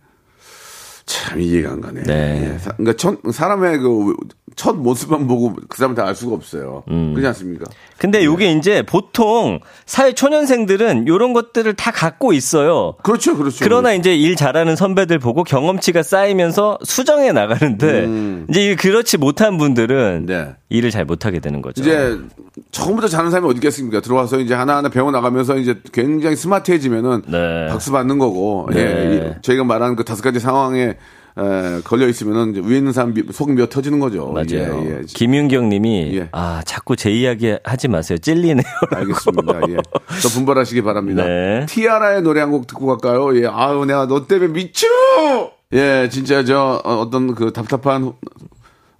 참 1.06 1.40
이해가 1.40 1.70
안 1.72 1.80
가네. 1.80 2.02
네. 2.04 2.50
예, 2.54 2.58
사- 2.58 2.72
그러니까 2.72 2.96
천, 2.96 3.18
사람의 3.30 3.78
그 3.78 4.14
첫 4.56 4.76
모습만 4.76 5.26
보고 5.26 5.54
그 5.68 5.76
사람한테 5.78 6.02
알 6.02 6.14
수가 6.14 6.34
없어요. 6.34 6.84
음. 6.88 7.12
그렇지 7.14 7.26
않습니까? 7.28 7.64
근데 7.98 8.24
요게 8.24 8.52
이제 8.52 8.82
보통 8.82 9.60
사회 9.86 10.12
초년생들은 10.12 11.08
요런 11.08 11.32
것들을 11.32 11.74
다 11.74 11.90
갖고 11.90 12.32
있어요. 12.32 12.94
그렇죠, 13.02 13.36
그렇죠. 13.36 13.64
그러나 13.64 13.92
이제 13.94 14.14
일 14.14 14.36
잘하는 14.36 14.76
선배들 14.76 15.18
보고 15.18 15.42
경험치가 15.44 16.02
쌓이면서 16.02 16.78
수정해 16.84 17.32
나가는데 17.32 18.46
이제 18.48 18.74
그렇지 18.76 19.18
못한 19.18 19.58
분들은 19.58 20.22
음. 20.22 20.26
네. 20.26 20.54
일을 20.68 20.90
잘 20.90 21.04
못하게 21.04 21.40
되는 21.40 21.62
거죠. 21.62 21.80
이제 21.82 22.18
처음부터 22.72 23.08
잘하는 23.08 23.30
사람이 23.30 23.48
어디 23.48 23.56
있겠습니까? 23.58 24.00
들어와서 24.00 24.38
이제 24.40 24.54
하나하나 24.54 24.88
배워 24.88 25.10
나가면서 25.10 25.56
이제 25.56 25.80
굉장히 25.92 26.36
스마트해지면은 26.36 27.22
네. 27.28 27.66
박수 27.70 27.92
받는 27.92 28.18
거고. 28.18 28.68
네. 28.72 28.80
예. 28.80 29.16
이- 29.38 29.42
저희가 29.42 29.64
말하는 29.64 29.96
그 29.96 30.04
다섯 30.04 30.22
가지 30.22 30.40
상황에 30.40 30.96
에, 31.36 31.80
걸려 31.82 32.06
있으면은 32.06 32.54
위에 32.64 32.76
있는 32.78 32.92
사람 32.92 33.12
미- 33.12 33.24
속이 33.32 33.52
미어 33.52 33.66
터지는 33.68 33.98
거죠. 33.98 34.28
맞아요. 34.32 34.46
예, 34.84 34.98
예. 34.98 35.02
김윤경 35.06 35.68
님이 35.68 36.16
예. 36.16 36.28
아, 36.32 36.62
자꾸 36.64 36.94
제 36.96 37.10
이야기 37.10 37.56
하지 37.64 37.88
마세요. 37.88 38.18
찔리네요. 38.18 38.62
알겠습니다. 38.94 39.60
예. 39.70 39.76
더 40.22 40.28
분발하시기 40.32 40.82
바랍니다. 40.82 41.24
네. 41.24 41.66
티아라의 41.68 42.22
노래 42.22 42.40
한 42.40 42.50
곡 42.52 42.66
듣고 42.68 42.86
갈까요? 42.86 43.36
예. 43.36 43.46
아유, 43.48 43.84
내가 43.84 44.06
너 44.06 44.26
때문에 44.28 44.52
미쳐! 44.52 44.86
예, 45.72 46.08
진짜 46.08 46.44
저 46.44 46.80
어, 46.84 46.94
어떤 47.00 47.34
그 47.34 47.52
답답한 47.52 48.12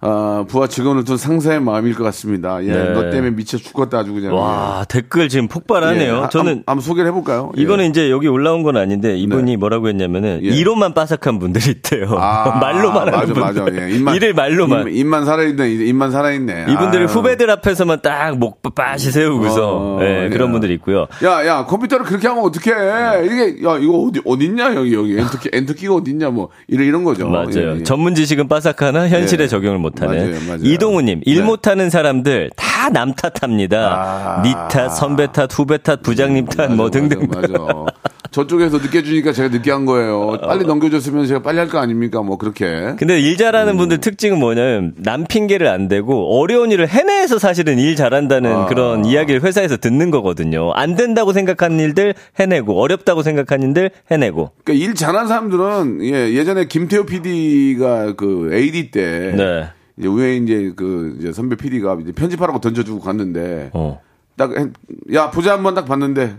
아, 0.07 0.45
부하 0.47 0.67
직원을 0.67 1.03
둔 1.03 1.17
상사의 1.17 1.59
마음일 1.61 1.95
것 1.95 2.03
같습니다. 2.03 2.63
예. 2.63 2.71
네. 2.71 2.89
너 2.93 3.09
때문에 3.09 3.31
미쳐 3.31 3.57
죽겠다 3.57 3.99
아주 3.99 4.13
그냥. 4.13 4.35
와, 4.35 4.85
댓글 4.87 5.29
지금 5.29 5.45
예. 5.45 5.47
폭발하네요. 5.47 6.23
예. 6.25 6.29
저는 6.29 6.51
한번, 6.51 6.63
한번 6.67 6.81
소개를 6.81 7.09
해볼까요? 7.09 7.51
예. 7.57 7.61
이거는 7.61 7.89
이제 7.89 8.11
여기 8.11 8.27
올라온 8.27 8.61
건 8.61 8.77
아닌데 8.77 9.17
이분이 9.17 9.57
뭐라고 9.57 9.87
했냐면은 9.89 10.41
예. 10.43 10.49
이론만 10.49 10.93
빠삭한 10.93 11.39
분들이 11.39 11.71
있대요. 11.71 12.07
아, 12.19 12.57
말로만 12.61 13.05
맞아, 13.05 13.17
하는 13.19 13.33
분들. 13.33 13.63
맞아. 13.63 13.65
예. 13.89 13.95
입만, 13.95 14.15
일을 14.15 14.33
말로만. 14.33 14.89
입, 14.93 15.05
만 15.07 15.25
살아있네. 15.25 15.71
입만 15.71 16.11
살아있네. 16.11 16.65
이분들이 16.69 17.03
아유. 17.03 17.07
후배들 17.07 17.49
앞에서만 17.49 18.01
딱 18.01 18.35
목 18.35 18.61
빠시 18.75 19.11
세우고서 19.11 19.77
어, 19.77 19.99
예, 20.01 20.25
예. 20.25 20.29
그런 20.29 20.51
분들이 20.51 20.73
있고요. 20.75 21.07
야, 21.23 21.45
야, 21.47 21.65
컴퓨터를 21.65 22.05
그렇게 22.05 22.27
하면 22.27 22.43
어떡해. 22.43 23.25
이게, 23.25 23.65
야, 23.67 23.77
이거 23.77 24.07
어디, 24.09 24.21
어딨냐, 24.25 24.75
여기, 24.75 24.93
여기. 24.93 25.17
엔터키, 25.17 25.49
엔터키가 25.53 25.93
어딨냐, 25.95 26.29
뭐. 26.29 26.49
이런, 26.67 26.85
이런 26.87 27.03
거죠. 27.03 27.29
맞아요. 27.29 27.47
예, 27.55 27.79
예. 27.79 27.83
전문 27.83 28.13
지식은 28.15 28.47
빠삭하나 28.47 29.07
현실에 29.07 29.45
예. 29.45 29.47
적용을 29.47 29.79
못 29.79 29.94
하는 30.01 30.31
맞아요, 30.31 30.39
맞아요. 30.47 30.59
이동우님 30.63 31.21
일 31.25 31.37
네. 31.37 31.43
못하는 31.43 31.89
사람들 31.89 32.51
다 32.55 32.75
남 32.89 33.13
탓합니다. 33.15 34.37
아. 34.37 34.41
니 34.43 34.51
탓, 34.69 34.89
선배 34.89 35.31
탓, 35.31 35.49
후배 35.57 35.77
탓, 35.79 36.03
부장님 36.03 36.45
탓, 36.45 36.67
뭐 36.71 36.85
맞아, 36.85 36.99
등등. 36.99 37.27
맞아, 37.27 37.47
맞아. 37.57 37.85
저쪽에서 38.29 38.77
늦게 38.79 39.01
주니까 39.01 39.31
제가 39.31 39.47
늦게 39.49 39.71
한 39.71 39.85
거예요. 39.85 40.37
빨리 40.41 40.65
넘겨줬으면 40.65 41.25
제가 41.25 41.41
빨리 41.41 41.57
할 41.57 41.67
거 41.69 41.79
아닙니까? 41.79 42.21
뭐, 42.21 42.37
그렇게. 42.37 42.93
근데 42.99 43.19
일 43.19 43.37
잘하는 43.37 43.73
음. 43.73 43.77
분들 43.77 43.99
특징은 44.01 44.37
뭐냐면 44.39 44.93
남 44.97 45.23
핑계를 45.25 45.67
안 45.67 45.87
대고 45.87 46.37
어려운 46.39 46.69
일을 46.71 46.87
해내서 46.87 47.39
사실은 47.39 47.79
일 47.79 47.95
잘한다는 47.95 48.51
아. 48.53 48.65
그런 48.65 49.05
이야기를 49.05 49.41
회사에서 49.41 49.77
듣는 49.77 50.11
거거든요. 50.11 50.71
안 50.73 50.95
된다고 50.95 51.31
생각하는 51.33 51.79
일들 51.79 52.13
해내고 52.39 52.79
어렵다고 52.79 53.23
생각하는 53.23 53.69
일들 53.69 53.89
해내고. 54.11 54.51
그러니까 54.63 54.85
일 54.85 54.93
잘하는 54.95 55.27
사람들은, 55.27 55.99
예, 56.03 56.33
예전에 56.33 56.65
김태호 56.65 57.05
PD가 57.05 58.13
그 58.15 58.51
AD 58.53 58.91
때. 58.91 59.33
네. 59.35 59.69
이제 59.97 60.07
위에 60.09 60.37
이제 60.37 60.73
그 60.75 61.15
이제 61.19 61.31
선배 61.31 61.55
PD가 61.55 61.97
이제 62.01 62.11
편집하라고 62.11 62.59
던져주고 62.59 62.99
갔는데. 63.01 63.69
어. 63.73 64.01
딱, 64.37 64.51
했- 64.57 64.71
야, 65.13 65.31
보자 65.31 65.53
한번 65.53 65.75
딱 65.75 65.85
봤는데, 65.85 66.35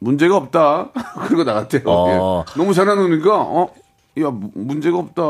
문제가 0.00 0.36
없다. 0.36 0.90
그러고 1.26 1.44
나갔대요. 1.44 1.82
어. 1.86 2.44
예. 2.48 2.58
너무 2.58 2.74
잘해놓으니까, 2.74 3.40
어? 3.40 3.68
야, 4.20 4.30
무- 4.30 4.50
문제가 4.54 4.98
없다. 4.98 5.22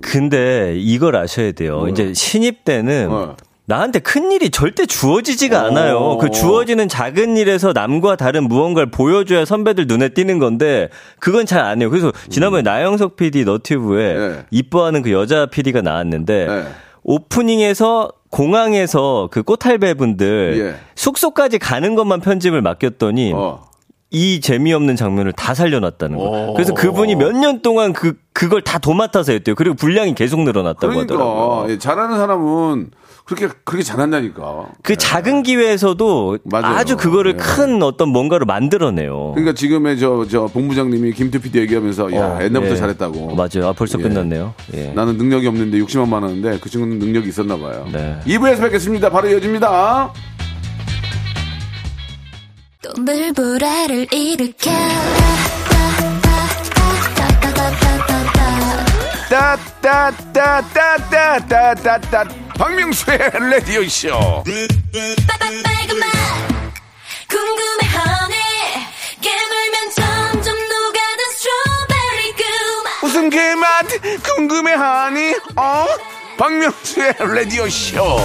근데 0.00 0.76
이걸 0.78 1.16
아셔야 1.16 1.50
돼요. 1.52 1.86
이제 1.88 2.14
신입 2.14 2.64
때는 2.64 3.08
어. 3.10 3.36
나한테 3.70 4.00
큰 4.00 4.32
일이 4.32 4.50
절대 4.50 4.84
주어지지가 4.84 5.62
어. 5.62 5.66
않아요. 5.68 6.18
그 6.18 6.28
주어지는 6.30 6.88
작은 6.88 7.36
일에서 7.36 7.72
남과 7.72 8.16
다른 8.16 8.48
무언가를 8.48 8.90
보여줘야 8.90 9.44
선배들 9.44 9.86
눈에 9.86 10.08
띄는 10.08 10.40
건데 10.40 10.88
그건 11.20 11.46
잘 11.46 11.60
안 11.60 11.80
해요. 11.80 11.88
그래서 11.88 12.10
지난번에 12.30 12.62
나영석 12.62 13.14
PD 13.14 13.44
너튜브에 13.44 14.16
음. 14.16 14.32
네. 14.38 14.44
이뻐하는 14.50 15.02
그 15.02 15.12
여자 15.12 15.46
PD가 15.46 15.82
나왔는데 15.82 16.46
네. 16.46 16.64
오프닝에서 17.04 18.10
공항에서 18.30 19.28
그 19.30 19.42
꽃할배 19.44 19.94
분들 19.94 20.54
예. 20.58 20.80
숙소까지 20.96 21.58
가는 21.58 21.94
것만 21.94 22.20
편집을 22.20 22.62
맡겼더니 22.62 23.32
어. 23.34 23.68
이 24.10 24.40
재미없는 24.40 24.96
장면을 24.96 25.32
다 25.32 25.54
살려놨다는 25.54 26.16
거. 26.16 26.24
오. 26.24 26.54
그래서 26.54 26.74
그분이 26.74 27.14
몇 27.14 27.32
년 27.32 27.62
동안 27.62 27.92
그 27.92 28.14
그걸 28.32 28.62
다 28.62 28.78
도맡아서 28.78 29.30
했대요. 29.32 29.54
그리고 29.54 29.76
분량이 29.76 30.14
계속 30.16 30.40
늘어났다고 30.40 30.88
그러니까, 30.88 31.14
하더라고요. 31.14 31.66
예, 31.70 31.78
잘하는 31.78 32.16
사람은 32.16 32.90
그렇게, 33.30 33.54
그렇게 33.64 33.84
잘한다니까. 33.84 34.70
그 34.82 34.96
작은 34.96 35.44
기회에서도 35.44 36.38
맞아요. 36.44 36.66
아주 36.76 36.96
그거를 36.96 37.34
예. 37.34 37.36
큰 37.36 37.80
어떤 37.80 38.08
뭔가를 38.08 38.44
만들어내요. 38.44 39.32
그러니까 39.34 39.54
지금의 39.54 40.00
저, 40.00 40.26
저, 40.28 40.46
본부장님이 40.46 41.12
김태 41.12 41.38
PD 41.38 41.60
얘기하면서, 41.60 42.12
야, 42.12 42.26
어, 42.26 42.42
옛날부터 42.42 42.72
예. 42.72 42.76
잘했다고. 42.76 43.36
맞아요. 43.36 43.68
아, 43.68 43.72
벌써 43.72 44.00
예. 44.00 44.02
끝났네요. 44.02 44.52
예. 44.74 44.92
나는 44.94 45.16
능력이 45.16 45.46
없는데 45.46 45.78
욕심만 45.78 46.10
많았는데 46.10 46.58
그 46.60 46.68
친구는 46.68 46.98
능력이 46.98 47.28
있었나 47.28 47.56
봐요. 47.56 47.86
네. 47.92 48.18
2부에서 48.26 48.62
뵙겠습니다. 48.62 49.08
바로 49.10 49.28
이어집니다. 49.28 50.12
또 52.82 53.00
물보라를 53.00 54.12
일으켜 54.12 54.70
따따따따따따따따 59.30 62.24
박명수의 62.58 63.18
라디오 63.48 63.88
쇼. 63.88 64.42
그맛 64.42 64.68
무슨 73.00 73.30
그맛 73.30 73.86
궁금해하니? 74.24 75.36
어? 75.56 75.86
박명수의 76.36 77.14
라디오 77.20 77.68
쇼. 77.68 78.18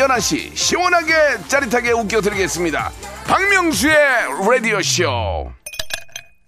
11시 0.00 0.56
시원하게 0.56 1.12
짜릿하게 1.48 1.92
웃겨드리겠습니다. 1.92 2.90
박명수의 3.26 3.94
라디오 4.50 4.80
쇼. 4.82 5.52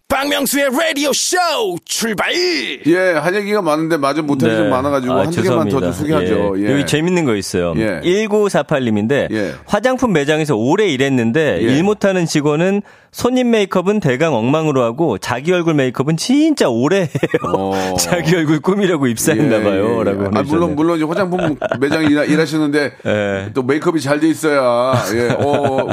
박명수의 0.09 0.69
라디오 0.79 1.13
쇼 1.13 1.37
출발! 1.85 2.33
예, 2.35 2.97
할 3.13 3.35
얘기가 3.35 3.63
많은데 3.63 3.97
마저 3.97 4.23
못할 4.23 4.51
게좀 4.51 4.69
많아가지고 4.71 5.13
아, 5.13 5.21
한두 5.21 5.43
개만 5.43 5.69
더 5.69 5.81
죄송합니다. 5.81 5.81
좀 5.81 5.93
소개하죠. 5.93 6.55
예. 6.59 6.63
예. 6.67 6.73
여기 6.73 6.87
재밌는 6.87 7.25
거 7.25 7.35
있어요. 7.35 7.73
예. 7.77 8.01
1948님인데 8.05 9.31
예. 9.33 9.55
화장품 9.67 10.13
매장에서 10.13 10.55
오래 10.55 10.87
일했는데 10.89 11.59
예. 11.63 11.63
일 11.63 11.83
못하는 11.83 12.27
직원은 12.27 12.83
손님 13.13 13.51
메이크업은 13.51 14.01
대강 14.01 14.35
엉망으로 14.35 14.83
하고 14.83 15.19
자기 15.19 15.53
얼굴 15.53 15.75
메이크업은 15.75 16.17
진짜 16.17 16.69
오래 16.71 17.01
해요. 17.01 17.09
어. 17.55 17.95
자기 18.01 18.35
얼굴 18.35 18.61
꾸미려고 18.61 19.07
입사했나 19.07 19.59
예, 19.59 19.63
봐요. 19.63 20.01
예. 20.01 20.05
라고 20.05 20.27
아, 20.35 20.43
물론, 20.43 20.75
물론, 20.75 21.03
화장품 21.07 21.57
매장 21.79 22.05
일하, 22.05 22.25
일하시는데, 22.25 22.93
예. 23.07 23.51
또 23.53 23.63
메이크업이 23.63 24.01
잘 24.01 24.19
돼 24.19 24.29
있어야, 24.29 24.95
예, 25.15 25.29
어, 25.39 25.87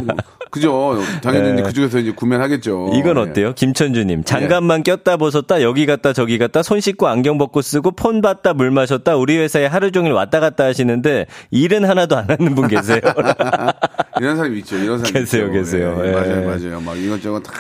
그죠. 0.51 0.97
당연히 1.21 1.53
이제 1.53 1.62
그중에서 1.63 1.99
이제 1.99 2.12
구매를 2.12 2.43
하겠죠. 2.43 2.91
이건 2.93 3.17
예. 3.17 3.21
어때요? 3.21 3.53
김천주 3.53 4.03
님. 4.05 4.23
장갑만 4.23 4.84
꼈다 4.84 5.17
벗었다 5.17 5.62
여기 5.62 5.86
갔다 5.86 6.13
저기 6.13 6.38
갔다 6.38 6.63
손 6.63 6.79
씻고 6.79 7.08
안경 7.08 7.38
벗고 7.38 7.62
쓰고 7.62 7.91
폰 7.91 8.21
봤다 8.21 8.53
물 8.53 8.71
마셨다 8.71 9.15
우리 9.15 9.38
회사에 9.38 9.65
하루 9.65 9.91
종일 9.91 10.13
왔다 10.13 10.39
갔다 10.39 10.63
하시는데 10.65 11.25
일은 11.51 11.86
하나도 11.86 12.15
안 12.17 12.29
하는 12.29 12.55
분 12.55 12.67
계세요. 12.67 12.99
이런 14.19 14.36
사람이 14.38 14.58
있죠. 14.60 14.75
이런 14.77 14.97
사람이 14.99 15.13
계세요, 15.13 15.43
있죠. 15.45 15.53
계세요. 15.53 16.01
예, 16.03 16.08
예. 16.10 16.12
맞아요, 16.12 16.45
맞아요. 16.45 16.82
막 16.82 16.97
이것저것 16.97 17.41
다 17.41 17.51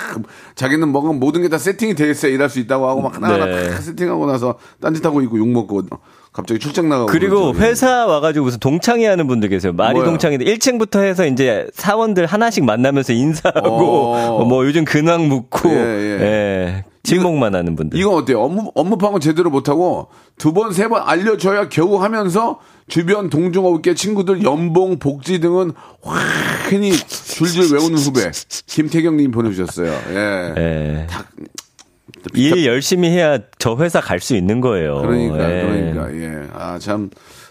자기는 0.55 0.87
뭐가 0.87 1.11
모든 1.13 1.41
게 1.41 1.49
다 1.49 1.57
세팅이 1.57 1.95
돼 1.95 2.09
있어야 2.11 2.31
일할 2.31 2.49
수 2.49 2.59
있다고 2.59 2.87
하고 2.87 3.01
막 3.01 3.15
하나하나 3.15 3.45
네. 3.45 3.69
다 3.69 3.77
세팅하고 3.81 4.25
나서 4.27 4.57
딴짓하고 4.81 5.21
있고 5.23 5.37
욕 5.39 5.47
먹고 5.49 5.81
갑자기 6.31 6.59
출장 6.59 6.87
나가고 6.89 7.07
그리고 7.07 7.51
그러죠. 7.53 7.59
예. 7.59 7.69
회사 7.69 8.05
와가지고 8.05 8.45
무슨 8.45 8.59
동창회 8.59 9.07
하는 9.07 9.25
분들 9.25 9.49
계세요. 9.49 9.73
말이? 9.73 9.99
동창인데 9.99 10.45
1층부터 10.45 11.01
해서 11.01 11.25
이제 11.25 11.67
사원들 11.73 12.27
하나씩 12.27 12.63
만나면서 12.65 13.13
인사하고 13.13 14.13
어. 14.13 14.45
뭐 14.45 14.63
요즘 14.67 14.85
근황 14.85 15.27
묻고 15.27 15.69
예, 15.69 15.75
예, 15.75 16.23
예. 17.11 17.15
친목만 17.15 17.55
하는 17.55 17.75
분들. 17.75 17.99
이건 17.99 18.13
어때요? 18.15 18.41
업무, 18.41 18.71
업무 18.75 18.97
파악은 18.97 19.19
제대로 19.19 19.49
못하고 19.49 20.07
두 20.37 20.53
번, 20.53 20.71
세 20.73 20.87
번 20.87 21.01
알려줘야 21.05 21.69
겨우 21.69 22.01
하면서 22.01 22.59
주변 22.87 23.29
동종업계 23.29 23.93
친구들 23.93 24.43
연봉, 24.43 24.97
복지 24.99 25.39
등은 25.39 25.73
확연히 26.01 26.91
줄줄 26.91 27.73
외우는 27.77 27.97
후배. 27.97 28.31
김태경님 28.67 29.31
보내주셨어요. 29.31 29.91
예. 30.11 30.53
예. 30.57 31.07
일 32.33 32.65
열심히 32.65 33.09
해야 33.09 33.39
저 33.59 33.75
회사 33.77 34.01
갈 34.01 34.19
수 34.19 34.35
있는 34.35 34.59
거예요. 34.61 35.01
그러니까 35.01 35.37
예. 35.51 35.61
그러니까 35.93 36.13
예. 36.15 36.47
아 36.53 36.79
참 36.79 37.09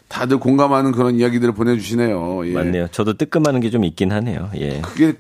다들 0.09 0.39
공감하는 0.39 0.93
그런 0.93 1.15
이야기들을 1.17 1.53
보내주시네요. 1.55 2.47
예. 2.49 2.53
맞네요. 2.53 2.89
저도 2.91 3.15
뜨끔하는 3.15 3.61
게 3.61 3.71
좀 3.71 3.85
있긴 3.85 4.11
하네요. 4.13 4.51
예. 4.57 4.81
그게 4.81 5.15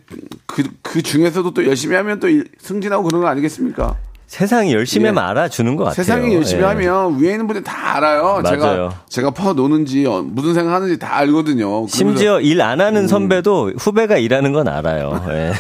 그, 0.46 0.64
그 0.82 1.02
중에서도 1.02 1.52
또 1.54 1.66
열심히 1.66 1.94
하면 1.96 2.18
또 2.20 2.28
일- 2.28 2.48
승진하고 2.58 3.04
그런 3.04 3.20
거 3.20 3.28
아니겠습니까? 3.28 3.96
세상이 4.28 4.74
열심히 4.74 5.06
예. 5.06 5.08
하면 5.08 5.24
알아주는 5.24 5.74
것 5.76 5.84
같아요. 5.84 5.94
세상이 6.04 6.34
열심히 6.34 6.62
예. 6.62 6.66
하면 6.66 7.18
위에 7.18 7.32
있는 7.32 7.46
분들 7.46 7.64
다 7.64 7.96
알아요. 7.96 8.42
제가 8.46 8.66
맞아요. 8.66 8.92
제가 9.08 9.30
퍼 9.30 9.54
노는지 9.54 10.04
어, 10.06 10.22
무슨 10.22 10.52
생각 10.54 10.74
하는지 10.74 10.98
다 10.98 11.16
알거든요. 11.16 11.86
심지어 11.88 12.38
일 12.40 12.60
안 12.60 12.80
하는 12.82 13.02
음. 13.02 13.06
선배도 13.08 13.72
후배가 13.78 14.18
일하는 14.18 14.52
건 14.52 14.68
알아요. 14.68 15.24
예. 15.30 15.52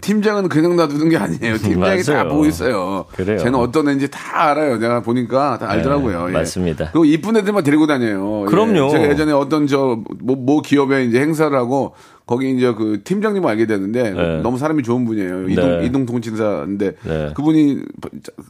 팀장은 0.00 0.48
그냥 0.48 0.76
놔두는 0.76 1.08
게 1.10 1.16
아니에요. 1.18 1.58
팀장이 1.58 2.02
다 2.04 2.12
맞아요. 2.14 2.28
보고 2.30 2.46
있어요. 2.46 3.04
그래요. 3.14 3.36
쟤는 3.38 3.56
어떤 3.56 3.88
애인지 3.88 4.08
다 4.10 4.20
알아요. 4.50 4.78
내가 4.78 5.00
보니까 5.02 5.58
다 5.58 5.68
알더라고요. 5.68 6.26
예. 6.28 6.32
맞습니다. 6.32 6.90
그리고 6.92 7.04
이쁜 7.04 7.36
애들만 7.36 7.64
데리고 7.64 7.86
다녀요. 7.86 8.42
예. 8.42 8.46
그럼요. 8.46 8.90
제가 8.90 9.08
예전에 9.10 9.32
어떤 9.32 9.66
저모모 9.66 10.62
기업에 10.64 11.04
이제 11.04 11.20
행사를 11.20 11.54
하고 11.54 11.94
거기 12.26 12.54
이제 12.56 12.72
그 12.72 13.00
팀장님을 13.04 13.48
알게 13.50 13.66
됐는데 13.66 14.10
네. 14.12 14.40
너무 14.42 14.56
사람이 14.58 14.82
좋은 14.82 15.04
분이에요. 15.04 15.48
이동 15.48 15.80
네. 15.80 15.86
이동 15.86 16.06
통신사인데 16.06 16.92
네. 17.02 17.32
그분이 17.34 17.82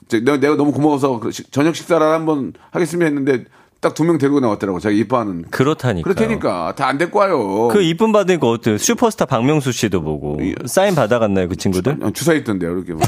저- 0.09 0.19
내가, 0.21 0.39
내가 0.39 0.57
너무 0.57 0.73
고마워서 0.73 1.19
그 1.21 1.31
식- 1.31 1.51
저녁 1.53 1.75
식사를 1.75 2.05
한번 2.07 2.53
하겠습니다 2.71 3.07
했는데 3.07 3.45
딱 3.81 3.95
두 3.95 4.05
명 4.05 4.17
데리고 4.19 4.39
나왔더라고. 4.39 4.79
자기 4.79 4.99
이뻐하는. 5.01 5.47
그렇다니까. 5.51 6.05
그렇다니까 6.09 6.73
다 6.77 6.87
안 6.87 6.99
데리고 6.99 7.19
와요. 7.19 7.67
그 7.73 7.83
이쁨 7.83 8.13
받으니까 8.13 8.47
어때요? 8.49 8.79
슈퍼스타 8.79 9.25
박명수 9.27 9.73
씨도 9.73 10.03
보고 10.03 10.39
사인 10.67 10.95
받아갔나요 10.95 11.49
그 11.49 11.57
친구들? 11.57 11.99
어, 12.01 12.11
주사 12.13 12.33
있던데요, 12.35 12.71
이렇게. 12.71 12.93
막. 12.93 13.01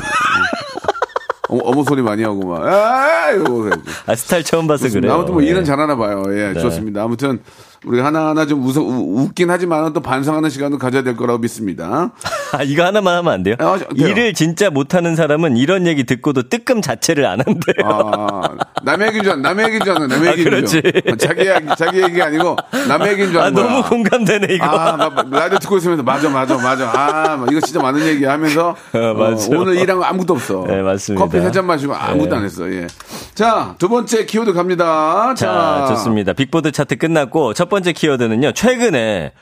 어머, 1.48 1.60
어머 1.64 1.84
소리 1.84 2.02
많이 2.02 2.22
하고 2.24 2.48
막, 2.48 2.64
아, 2.66 3.30
이러고. 3.30 3.70
아 4.06 4.14
스타일 4.16 4.42
처음 4.42 4.66
봐서. 4.66 4.88
그래요. 4.88 5.12
아무튼 5.12 5.34
뭐 5.34 5.44
예. 5.44 5.48
일은 5.48 5.64
잘하나 5.64 5.94
봐요. 5.96 6.22
예, 6.30 6.52
네. 6.54 6.60
좋습니다. 6.60 7.02
아무튼 7.04 7.38
우리 7.86 8.00
하나하나 8.00 8.46
좀 8.46 8.64
웃어, 8.64 8.80
우- 8.80 9.22
웃긴 9.22 9.50
하지만 9.50 9.92
또 9.92 10.00
반성하는 10.00 10.48
시간도 10.50 10.78
가져야 10.78 11.02
될 11.02 11.16
거라고 11.16 11.38
믿습니다. 11.40 12.10
아 12.52 12.62
이거 12.62 12.84
하나만 12.84 13.16
하면 13.18 13.32
안 13.32 13.42
돼요? 13.42 13.56
아, 13.58 13.76
저- 13.78 13.84
돼요. 13.94 14.08
일을 14.08 14.32
진짜 14.32 14.70
못하는 14.70 15.16
사람은 15.16 15.56
이런 15.56 15.86
얘기 15.86 16.04
듣고도 16.04 16.48
뜨끔 16.48 16.80
자체를 16.80 17.26
안 17.26 17.40
한대요. 17.40 17.74
아, 17.84 18.40
남의 18.82 19.08
얘기인 19.08 19.22
줄, 19.24 19.32
알- 19.32 19.42
남의 19.42 19.66
얘기인 19.66 19.84
줄 19.84 19.92
아는 19.94 20.08
남의 20.08 20.28
아, 20.28 20.32
얘기인 20.32 20.44
줄. 20.66 20.80
그렇지. 20.82 21.02
어, 21.12 21.16
자기 21.16 21.40
얘기, 21.40 21.66
자기 21.76 22.02
얘기 22.02 22.22
아니고 22.22 22.56
남의 22.88 23.12
얘기인 23.12 23.28
줄 23.32 23.38
아, 23.40 23.44
아는 23.44 23.54
거야. 23.54 23.66
너무 23.68 23.82
공감되네 23.88 24.54
이거. 24.54 24.64
아, 24.64 24.96
막, 24.96 25.30
라디오 25.30 25.58
듣고 25.58 25.76
있으면서 25.76 26.02
맞아, 26.02 26.30
맞아, 26.30 26.56
맞아. 26.56 26.90
아, 26.94 27.36
막 27.36 27.50
이거 27.52 27.60
진짜 27.60 27.80
많은 27.82 28.00
얘기 28.06 28.24
하면서 28.24 28.70
어. 28.94 28.98
어, 28.98 29.36
오늘 29.50 29.76
일한 29.76 29.98
거 29.98 30.04
아무것도 30.04 30.32
없어. 30.34 30.64
네, 30.66 30.80
맞습니다. 30.80 31.24
커피 31.26 31.40
세 31.40 31.50
잔 31.52 31.66
마시고 31.66 31.94
아무것도 31.94 32.30
네. 32.30 32.36
안 32.36 32.44
했어. 32.44 32.70
예. 32.72 32.86
자, 33.34 33.74
두 33.78 33.88
번째 33.88 34.24
키워드 34.26 34.52
갑니다. 34.54 35.34
자, 35.36 35.86
좋습니다. 35.90 36.32
빅보드 36.32 36.70
차트 36.72 36.96
끝났고 36.96 37.52
첫 37.52 37.68
번째 37.68 37.73
키워드는요. 37.82 38.52
최근에 38.52 39.32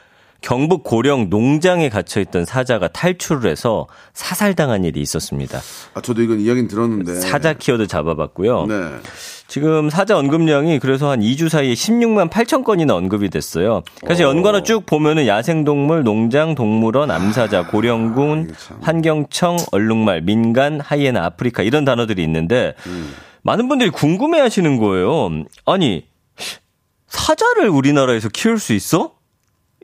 경북 0.41 0.83
고령 0.83 1.31
농장에 1.31 1.89
갇혀 1.89 2.21
있던 2.21 2.45
사자가 2.45 2.89
탈출을 2.89 3.49
해서 3.49 3.87
사살당한 4.13 4.85
일이 4.85 5.01
있었습니다. 5.01 5.61
아, 5.95 6.01
저도 6.01 6.21
이건 6.23 6.41
이야기는 6.41 6.69
들었는데. 6.69 7.15
사자 7.15 7.53
키워드 7.53 7.87
잡아봤고요. 7.87 8.67
네. 8.67 8.75
지금 9.47 9.89
사자 9.89 10.19
언급량이 10.19 10.81
그래서 10.81 11.11
한 11.11 11.21
2주 11.21 11.49
사이에 11.49 11.75
16만 11.75 12.29
8천 12.29 12.65
건이나 12.65 12.95
언급이 12.97 13.31
됐어요. 13.31 13.83
그래서 14.01 14.25
연관어 14.25 14.63
쭉 14.65 14.85
보면은 14.85 15.27
야생동물, 15.29 16.03
농장, 16.03 16.55
동물원, 16.57 17.11
암사자, 17.11 17.67
고령군, 17.69 18.45
이게 18.49 18.53
참. 18.59 18.79
환경청, 18.81 19.59
얼룩말, 19.71 20.23
민간, 20.23 20.81
하이에나, 20.81 21.25
아프리카 21.25 21.63
이런 21.63 21.85
단어들이 21.85 22.23
있는데 22.25 22.75
많은 23.43 23.69
분들이 23.69 23.91
궁금해 23.91 24.41
하시는 24.41 24.79
거예요. 24.79 25.45
아니, 25.67 26.05
사자를 27.13 27.69
우리나라에서 27.69 28.31
키울 28.31 28.59
수 28.59 28.73
있어? 28.73 29.13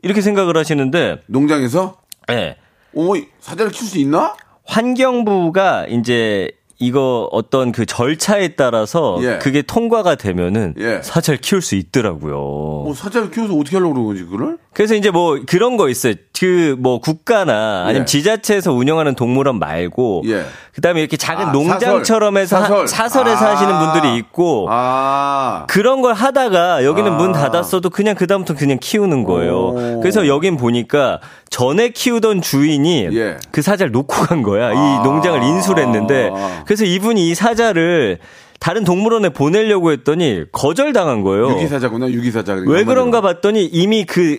이렇게 0.01 0.21
생각을 0.21 0.57
하시는데, 0.57 1.21
농장에서? 1.27 2.01
예. 2.31 2.57
어머, 2.95 3.13
사자를 3.39 3.71
키울 3.71 3.87
수 3.87 3.99
있나? 3.99 4.35
환경부가 4.65 5.85
이제 5.87 6.51
이거 6.81 7.27
어떤 7.33 7.73
그 7.73 7.85
절차에 7.85 8.49
따라서 8.55 9.17
예. 9.21 9.37
그게 9.41 9.61
통과가 9.61 10.15
되면은 10.15 10.75
예. 10.79 11.01
사자를 11.03 11.39
키울 11.41 11.61
수 11.61 11.75
있더라고요. 11.75 12.35
뭐 12.35 12.93
사자를 12.95 13.31
키워서 13.31 13.53
어떻게 13.55 13.75
하려고 13.75 13.95
그러는 13.95 14.09
거지, 14.13 14.23
그걸? 14.23 14.57
그래서 14.73 14.95
이제 14.95 15.11
뭐 15.11 15.37
그런 15.45 15.75
거 15.77 15.89
있어요. 15.89 16.13
그 16.39 16.77
뭐 16.79 16.99
국가나 17.01 17.83
아니면 17.83 18.03
예. 18.03 18.05
지자체에서 18.05 18.71
운영하는 18.71 19.13
동물원 19.15 19.59
말고 19.59 20.23
예. 20.27 20.45
그다음에 20.73 21.01
이렇게 21.01 21.17
작은 21.17 21.47
아, 21.47 21.51
농장처럼 21.51 22.37
해서 22.37 22.61
사설. 22.61 22.77
하- 22.83 22.87
사설에서 22.87 23.45
아. 23.45 23.51
하시는 23.55 23.77
분들이 23.79 24.15
있고 24.19 24.67
아. 24.69 25.65
그런 25.67 26.01
걸 26.01 26.13
하다가 26.13 26.85
여기는 26.85 27.11
아. 27.11 27.15
문 27.17 27.33
닫았어도 27.33 27.89
그냥 27.89 28.15
그다음부터 28.15 28.57
그냥 28.57 28.77
키우는 28.79 29.25
거예요. 29.25 29.57
오. 29.97 29.99
그래서 29.99 30.27
여긴 30.27 30.55
보니까 30.55 31.19
전에 31.49 31.89
키우던 31.89 32.41
주인이 32.41 33.09
예. 33.13 33.37
그 33.51 33.61
사자를 33.61 33.91
놓고 33.91 34.15
간 34.15 34.43
거야. 34.43 34.71
이 34.71 34.77
아. 34.77 35.01
농장을 35.03 35.41
인수를 35.41 35.83
했는데 35.83 36.29
그래서 36.65 36.85
이분이 36.85 37.29
이 37.29 37.35
사자를 37.35 38.19
다른 38.59 38.83
동물원에 38.83 39.29
보내려고 39.29 39.91
했더니 39.91 40.43
거절당한 40.51 41.23
거예요. 41.23 41.51
유기사자구나, 41.51 42.09
유기사자. 42.11 42.55
그러니까 42.55 42.73
왜. 42.73 42.83
그런가 42.83 43.21
봤더니 43.21 43.65
이미 43.65 44.05
그, 44.05 44.37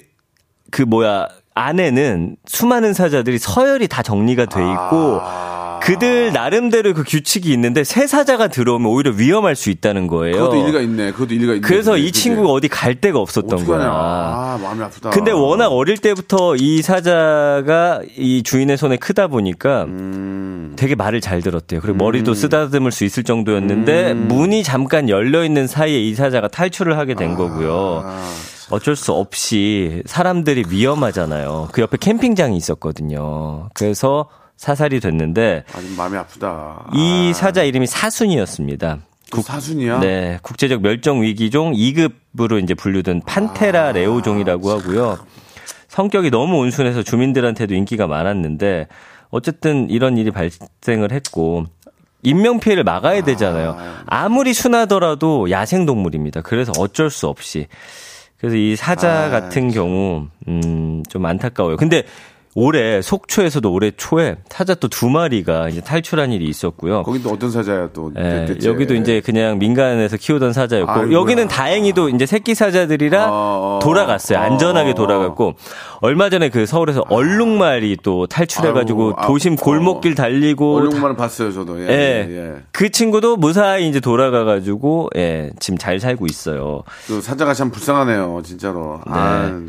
그 0.70 0.82
뭐야, 0.82 1.26
안에는 1.54 2.36
수많은 2.46 2.92
사자들이 2.92 3.38
서열이 3.38 3.88
다 3.88 4.02
정리가 4.02 4.44
돼 4.46 4.60
있고, 4.60 5.20
아. 5.22 5.49
그들 5.82 6.32
나름대로 6.32 6.94
그 6.94 7.04
규칙이 7.04 7.52
있는데 7.52 7.84
새 7.84 8.06
사자가 8.06 8.48
들어오면 8.48 8.90
오히려 8.90 9.12
위험할 9.12 9.56
수 9.56 9.70
있다는 9.70 10.06
거예요. 10.06 10.36
그것도 10.36 10.56
일리가 10.56 10.80
있네. 10.80 11.12
그것도 11.12 11.34
일리가 11.34 11.52
있네. 11.54 11.66
그래서 11.66 11.96
이. 11.96 12.10
친구가 12.12 12.50
어디 12.50 12.68
갈 12.68 12.96
데가 12.96 13.18
없었던. 13.18 13.64
거야. 13.64 13.80
아, 13.82 14.58
마음이 14.60 14.82
아프다. 14.82 15.10
근데 15.10 15.30
워낙 15.30 15.68
어릴 15.68 15.96
때부터 15.96 16.56
이 16.56 16.82
사자가 16.82 18.02
이 18.16 18.42
주인의 18.42 18.76
손에 18.76 18.96
크다 18.96 19.28
보니까 19.28 19.84
음. 19.84 20.74
되게 20.76 20.94
말을 20.94 21.20
잘 21.20 21.40
들었대요. 21.40 21.80
그리고 21.80 21.96
머리도 21.96 22.34
쓰다듬을 22.34 22.90
수 22.92 23.04
있을 23.04 23.22
정도였는데 23.24 24.12
음. 24.12 24.28
문이 24.28 24.62
잠깐 24.64 25.08
열려 25.08 25.44
있는 25.44 25.66
사이에 25.66 25.98
이 25.98 26.14
사자가 26.14 26.48
탈출을 26.48 26.98
하게 26.98 27.14
된 27.14 27.36
거고요. 27.36 28.02
아, 28.04 28.30
어쩔 28.70 28.96
수 28.96 29.12
없이 29.12 30.02
사람들이 30.06 30.64
위험하잖아요. 30.68 31.68
그 31.72 31.80
옆에 31.80 31.96
캠핑장이 31.98 32.56
있었거든요. 32.56 33.68
그래서 33.74 34.28
사살이 34.60 35.00
됐는데 35.00 35.64
아주 35.72 35.88
마음이 35.96 36.18
아프다. 36.18 36.90
이 36.92 37.30
아, 37.30 37.32
사자 37.32 37.62
이름이 37.62 37.86
사순이었습니다. 37.86 38.98
그 39.30 39.40
사순이야? 39.40 40.00
네, 40.00 40.38
국제적 40.42 40.82
멸종 40.82 41.22
위기종 41.22 41.72
2급으로 41.72 42.62
이제 42.62 42.74
분류된 42.74 43.22
판테라 43.24 43.92
레오종이라고 43.92 44.70
하고요. 44.70 45.18
성격이 45.88 46.30
너무 46.30 46.58
온순해서 46.58 47.02
주민들한테도 47.02 47.74
인기가 47.74 48.06
많았는데 48.06 48.88
어쨌든 49.30 49.88
이런 49.88 50.18
일이 50.18 50.30
발생을 50.30 51.10
했고 51.10 51.64
인명 52.22 52.60
피해를 52.60 52.84
막아야 52.84 53.22
되잖아요. 53.22 53.78
아무리 54.04 54.52
순하더라도 54.52 55.50
야생 55.50 55.86
동물입니다. 55.86 56.42
그래서 56.42 56.70
어쩔 56.76 57.08
수 57.08 57.28
없이 57.28 57.66
그래서 58.36 58.56
이 58.56 58.76
사자 58.76 59.26
아, 59.26 59.30
같은 59.30 59.70
경우 59.70 60.26
음좀 60.46 61.24
안타까워요. 61.24 61.78
근데 61.78 62.04
올해 62.54 63.00
속초에서도 63.00 63.72
올해 63.72 63.92
초에 63.96 64.36
사자 64.48 64.74
또 64.74 64.88
두 64.90 65.08
마리가 65.08 65.68
이제 65.68 65.80
탈출한 65.80 66.32
일이 66.32 66.46
있었고요. 66.46 67.04
또 67.22 67.30
어떤 67.30 67.50
사자야 67.50 67.90
또. 67.92 68.10
예. 68.18 68.46
여기도 68.64 68.94
이제 68.94 69.20
그냥 69.24 69.58
민간에서 69.58 70.16
키우던 70.16 70.52
사자였고 70.52 70.90
아이고야. 70.90 71.12
여기는 71.12 71.48
다행히도 71.48 72.08
이제 72.10 72.26
새끼 72.26 72.54
사자들이라 72.54 73.28
어, 73.30 73.78
돌아갔어요. 73.82 74.38
어, 74.38 74.42
안전하게 74.42 74.90
어. 74.90 74.94
돌아갔고 74.94 75.54
얼마 76.00 76.28
전에 76.28 76.48
그 76.48 76.66
서울에서 76.66 77.04
얼룩말이 77.08 77.98
또 78.02 78.26
탈출해가지고 78.26 79.02
아이고, 79.06 79.16
아, 79.22 79.26
도심 79.26 79.56
골목길 79.56 80.14
달리고 80.16 80.76
얼룩말은 80.76 81.16
봤어요, 81.16 81.52
저도. 81.52 81.80
예. 81.80 81.88
예. 81.88 82.26
예. 82.28 82.54
그 82.72 82.90
친구도 82.90 83.36
무사히 83.36 83.88
이제 83.88 84.00
돌아가가지고 84.00 85.10
예 85.16 85.50
지금 85.60 85.78
잘 85.78 86.00
살고 86.00 86.26
있어요. 86.26 86.82
그 87.06 87.20
사자가 87.20 87.54
참 87.54 87.70
불쌍하네요, 87.70 88.42
진짜로. 88.44 89.00
아, 89.06 89.60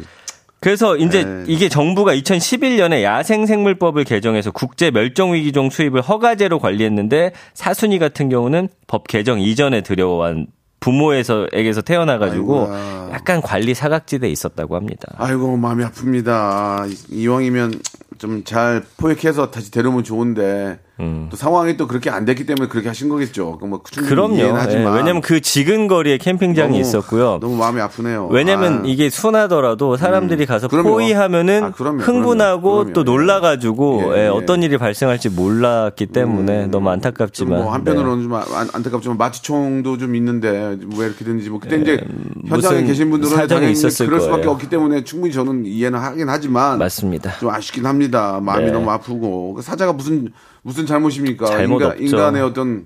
그래서 0.61 0.95
이제 0.95 1.23
네. 1.23 1.43
이게 1.47 1.69
정부가 1.69 2.13
2011년에 2.15 3.01
야생생물법을 3.01 4.03
개정해서 4.03 4.51
국제 4.51 4.91
멸종위기종 4.91 5.71
수입을 5.71 6.01
허가제로 6.01 6.59
관리했는데 6.59 7.33
사순이 7.55 7.97
같은 7.97 8.29
경우는 8.29 8.69
법 8.85 9.07
개정 9.07 9.41
이전에 9.41 9.81
들여온 9.81 10.47
부모에서에게서 10.79 11.81
태어나가지고 11.81 12.61
아이고야. 12.71 13.09
약간 13.13 13.41
관리 13.41 13.73
사각지대에 13.73 14.29
있었다고 14.29 14.75
합니다. 14.75 15.07
아이고, 15.17 15.55
마음이 15.57 15.83
아픕니다. 15.83 16.89
이- 17.11 17.21
이왕이면 17.21 17.73
좀 18.17 18.43
잘 18.43 18.83
포획해서 18.97 19.51
다시 19.51 19.71
데려오면 19.71 20.03
좋은데. 20.03 20.79
음. 20.99 21.29
또 21.31 21.37
상황이 21.37 21.77
또 21.77 21.87
그렇게 21.87 22.11
안 22.11 22.25
됐기 22.25 22.45
때문에 22.45 22.67
그렇게 22.67 22.87
하신 22.87 23.09
거겠죠. 23.09 23.57
그뭐 23.57 23.81
충분히 23.89 24.07
그럼요. 24.07 24.37
예, 24.37 24.75
왜냐면 24.85 25.21
그 25.21 25.41
지근 25.41 25.87
거리에 25.87 26.19
캠핑장이 26.19 26.73
너무- 26.73 26.79
있었고요. 26.79 27.39
너무 27.41 27.55
마음이 27.55 27.81
아프네요. 27.81 28.27
왜냐면 28.29 28.79
아, 28.79 28.81
이게 28.85 29.09
순하더라도 29.09 29.97
사람들이 29.97 30.45
가서 30.45 30.67
그럼요. 30.67 30.89
포위하면은 30.91 31.63
아, 31.63 31.71
그럼요, 31.71 32.01
흥분하고 32.03 32.61
그럼요, 32.61 32.77
그럼요. 32.83 32.93
또 32.93 33.03
놀라가지고 33.03 34.01
예, 34.13 34.19
예, 34.19 34.23
예. 34.25 34.27
어떤 34.27 34.61
일이 34.61 34.77
발생할지 34.77 35.29
몰랐기 35.29 36.05
때문에 36.07 36.67
너무 36.67 36.71
좀 36.71 36.87
안타깝지만 36.89 37.63
뭐 37.63 37.73
한편으로는 37.73 38.23
좀 38.23 38.33
안- 38.35 38.69
안타깝지만 38.71 39.17
마취총도 39.17 39.97
좀 39.97 40.15
있는데 40.15 40.77
왜 40.97 41.05
이렇게 41.07 41.25
됐는지 41.25 41.49
뭐 41.49 41.59
그때 41.59 41.77
이제 41.77 41.99
현장에 42.47 42.81
예, 42.81 42.83
계신 42.83 43.09
분들은 43.09 43.47
당연히 43.47 43.71
있었을 43.71 44.05
그럴 44.05 44.19
수밖에 44.21 44.41
거예요. 44.43 44.51
없기 44.51 44.69
때문에 44.69 45.03
충분히 45.03 45.33
저는 45.33 45.65
이해는 45.65 45.97
하긴 45.97 46.29
하지만 46.29 46.77
네, 46.77 46.85
맞습니다. 46.85 47.39
좀 47.39 47.49
아쉽긴 47.49 47.87
합니다. 47.87 48.00
마음이 48.09 48.65
네. 48.65 48.71
너무 48.71 48.89
아프고 48.89 49.53
그 49.55 49.61
사자가 49.61 49.93
무슨 49.93 50.29
무슨 50.63 50.85
잘못입니까? 50.85 51.45
잘못 51.45 51.75
인간, 51.75 51.91
없죠. 51.91 52.03
인간의 52.03 52.41
어떤 52.41 52.83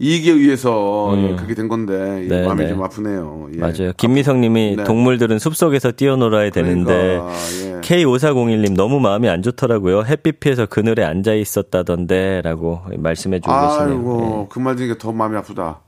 이익에 0.00 0.30
의해서 0.30 1.12
예, 1.16 1.34
그렇게 1.34 1.54
된 1.56 1.66
건데 1.66 2.22
이 2.24 2.28
네, 2.28 2.44
마음이 2.46 2.62
네. 2.62 2.68
좀 2.68 2.84
아프네요. 2.84 3.48
예. 3.54 3.58
맞아요. 3.58 3.92
김미성님이 3.96 4.76
네. 4.76 4.84
동물들은 4.84 5.40
숲속에서 5.40 5.90
뛰어놀아야 5.90 6.50
되는데 6.50 7.18
그러니까, 7.18 7.32
예. 7.64 7.80
K5401님 7.80 8.76
너무 8.76 9.00
마음이 9.00 9.28
안 9.28 9.42
좋더라고요. 9.42 10.04
햇빛 10.04 10.38
피해서 10.38 10.66
그늘에 10.66 11.02
앉아 11.02 11.34
있었다던데라고 11.34 12.82
말씀해주고 12.96 13.52
계시네요. 13.52 13.88
아이고 13.98 14.48
그 14.50 14.60
말 14.60 14.76
들으니까 14.76 14.98
더 14.98 15.10
마음이 15.12 15.36
아프다. 15.36 15.80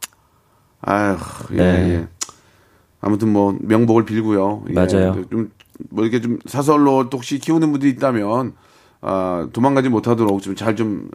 아휴 0.82 1.16
예, 1.52 1.56
네. 1.56 1.90
예. 1.94 2.06
아무튼 3.00 3.32
뭐 3.32 3.56
명복을 3.60 4.04
빌고요. 4.06 4.64
예. 4.70 4.72
맞아요. 4.72 5.22
좀 5.30 5.50
뭐 5.90 6.04
이렇게 6.04 6.20
좀 6.20 6.38
사설로 6.46 7.08
또 7.10 7.16
혹시 7.18 7.38
키우는 7.38 7.70
분들이 7.72 7.90
있다면 7.92 8.52
아, 9.00 9.48
도망가지 9.52 9.88
못하도록 9.88 10.42
좀잘좀 10.42 11.10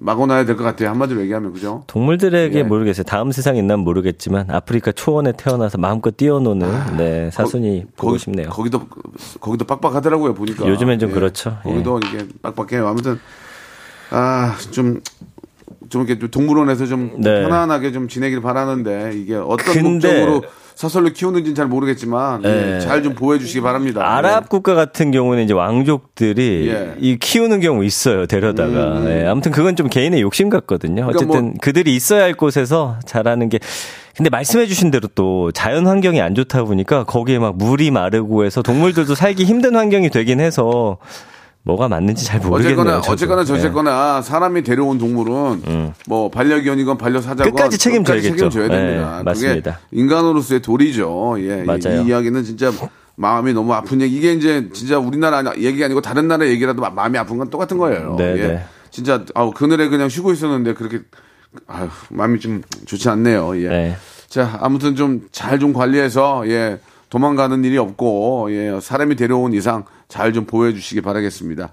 막아놔야 0.00 0.44
될 0.44 0.56
것 0.56 0.62
같아요. 0.64 0.90
한마디로 0.90 1.20
얘기하면 1.22 1.52
그죠? 1.52 1.82
동물들에게 1.88 2.56
예. 2.58 2.62
모르겠어요. 2.62 3.02
다음 3.04 3.32
세상에 3.32 3.58
있나 3.58 3.76
모르겠지만 3.76 4.48
아프리카 4.50 4.92
초원에 4.92 5.32
태어나서 5.32 5.78
마음껏 5.78 6.16
뛰어노는 6.16 6.96
네, 6.96 7.30
사순이 7.32 7.86
보고 7.96 8.12
거기- 8.12 8.18
싶네요. 8.20 8.48
거기도 8.50 8.86
거기도 9.40 9.64
빡빡하더라고요 9.64 10.34
보니까. 10.34 10.64
예. 10.66 10.70
요즘엔 10.70 11.00
좀 11.00 11.10
그렇죠. 11.10 11.58
거기도 11.64 11.98
이게 12.04 12.26
빡빡해요. 12.42 12.86
아무튼 12.86 13.18
아좀 14.10 15.00
좀 15.88 16.02
이렇게 16.02 16.18
좀 16.18 16.30
동물원에서 16.30 16.86
좀 16.86 17.12
네. 17.20 17.42
편안하게 17.42 17.92
좀 17.92 18.08
지내길 18.08 18.40
바라는데 18.40 19.12
이게 19.16 19.34
어떤 19.34 19.74
근데- 19.74 19.90
목적으로 20.22 20.42
사설로 20.78 21.08
키우는지는 21.12 21.56
잘 21.56 21.66
모르겠지만 21.66 22.42
네. 22.42 22.78
잘좀 22.78 23.16
보호해 23.16 23.40
주시기 23.40 23.60
바랍니다. 23.62 24.00
아랍 24.00 24.48
국가 24.48 24.76
같은 24.76 25.10
경우는 25.10 25.42
이제 25.42 25.52
왕족들이 25.52 26.68
예. 26.68 26.94
이 27.00 27.16
키우는 27.18 27.58
경우 27.58 27.84
있어요 27.84 28.26
데려다가 28.26 29.02
예, 29.10 29.26
아무튼 29.26 29.50
그건 29.50 29.74
좀 29.74 29.88
개인의 29.88 30.20
욕심 30.20 30.48
같거든요 30.50 31.06
그러니까 31.06 31.18
어쨌든 31.18 31.44
뭐- 31.46 31.54
그들이 31.60 31.96
있어야 31.96 32.22
할 32.22 32.34
곳에서 32.34 33.00
자라는 33.06 33.48
게 33.48 33.58
근데 34.16 34.30
말씀해 34.30 34.66
주신 34.66 34.92
대로 34.92 35.08
또 35.16 35.50
자연 35.50 35.88
환경이 35.88 36.20
안 36.20 36.36
좋다 36.36 36.62
보니까 36.62 37.02
거기에 37.02 37.40
막 37.40 37.56
물이 37.56 37.90
마르고 37.90 38.44
해서 38.44 38.62
동물들도 38.62 39.16
살기 39.16 39.46
힘든 39.46 39.74
환경이 39.74 40.10
되긴 40.10 40.38
해서 40.38 40.98
뭐가 41.68 41.86
맞는지 41.86 42.24
잘 42.24 42.40
모르겠네요 42.40 42.80
어쨌거나 42.80 43.00
저도. 43.02 43.12
어쨌거나 43.12 43.42
예. 43.42 43.44
저쨌거나 43.44 44.22
사람이 44.22 44.62
데려온 44.62 44.96
동물은 44.96 45.92
뭐 46.06 46.30
반려견이건 46.30 46.96
반려사자건 46.96 47.52
끝까지 47.52 47.76
책임져야겠죠. 47.76 48.48
책임져야 48.48 48.68
됩니다. 48.68 49.16
네, 49.18 49.22
맞습니다. 49.22 49.72
그게 49.90 50.00
인간으로서의 50.00 50.62
도리죠. 50.62 51.36
예, 51.40 51.60
이- 51.60 51.66
맞아요. 51.66 52.00
이, 52.02 52.06
이야기는 52.08 52.42
진짜 52.44 52.72
마음이 53.16 53.52
너무 53.52 53.74
아픈 53.74 54.00
얘기. 54.00 54.16
이게 54.16 54.32
이제 54.32 54.70
진짜 54.72 54.98
우리나라 54.98 55.42
얘기가 55.58 55.84
아니고 55.84 56.00
다른 56.00 56.26
나라 56.26 56.46
얘기라도 56.46 56.80
마- 56.80 56.88
마음이 56.88 57.18
아픈 57.18 57.36
건 57.36 57.50
똑같은 57.50 57.76
거예요. 57.76 58.14
네, 58.16 58.32
예. 58.38 58.46
네. 58.48 58.64
진짜 58.90 59.22
아우 59.34 59.50
그늘에 59.50 59.88
그냥 59.88 60.08
쉬고 60.08 60.32
있었는데 60.32 60.72
그렇게 60.72 61.00
아유, 61.66 61.88
마음이 62.08 62.40
좀 62.40 62.62
좋지 62.86 63.10
않네요. 63.10 63.60
예. 63.62 63.68
네. 63.68 63.96
자, 64.26 64.58
아무튼 64.62 64.96
좀잘좀 64.96 65.74
관리해서 65.74 66.44
예, 66.48 66.78
도망가는 67.10 67.62
일이 67.62 67.76
없고 67.76 68.48
예, 68.52 68.78
사람이 68.80 69.16
데려온 69.16 69.52
이상 69.52 69.84
잘 70.08 70.32
좀 70.32 70.44
보호해 70.46 70.72
주시기 70.74 71.00
바라겠습니다. 71.02 71.70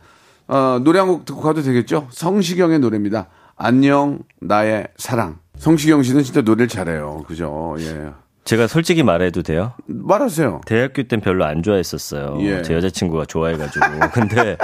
어, 0.48 0.80
노래 0.84 1.00
한 1.00 1.08
곡 1.08 1.26
듣고 1.26 1.42
가도 1.42 1.62
되겠죠? 1.62 2.08
성시경의 2.12 2.80
노래입니다. 2.80 3.28
안녕 3.56 4.20
나의 4.42 4.88
사랑. 4.98 5.40
성시경 5.58 6.04
씨는 6.04 6.24
진짜 6.24 6.42
노래를 6.42 6.68
잘해요. 6.68 7.24
그죠? 7.28 7.76
예. 7.80 8.10
제가 8.44 8.68
솔직히 8.68 9.02
말해도 9.02 9.42
돼요 9.42 9.74
말하세요. 9.88 10.62
대학교 10.68 11.02
땐 11.04 11.20
별로 11.22 11.46
안 11.46 11.64
좋아했었어요. 11.64 12.38
예. 12.42 12.62
제 12.62 12.74
여자친구가 12.76 13.26
좋아해가지고. 13.26 13.86
근데 14.14 14.58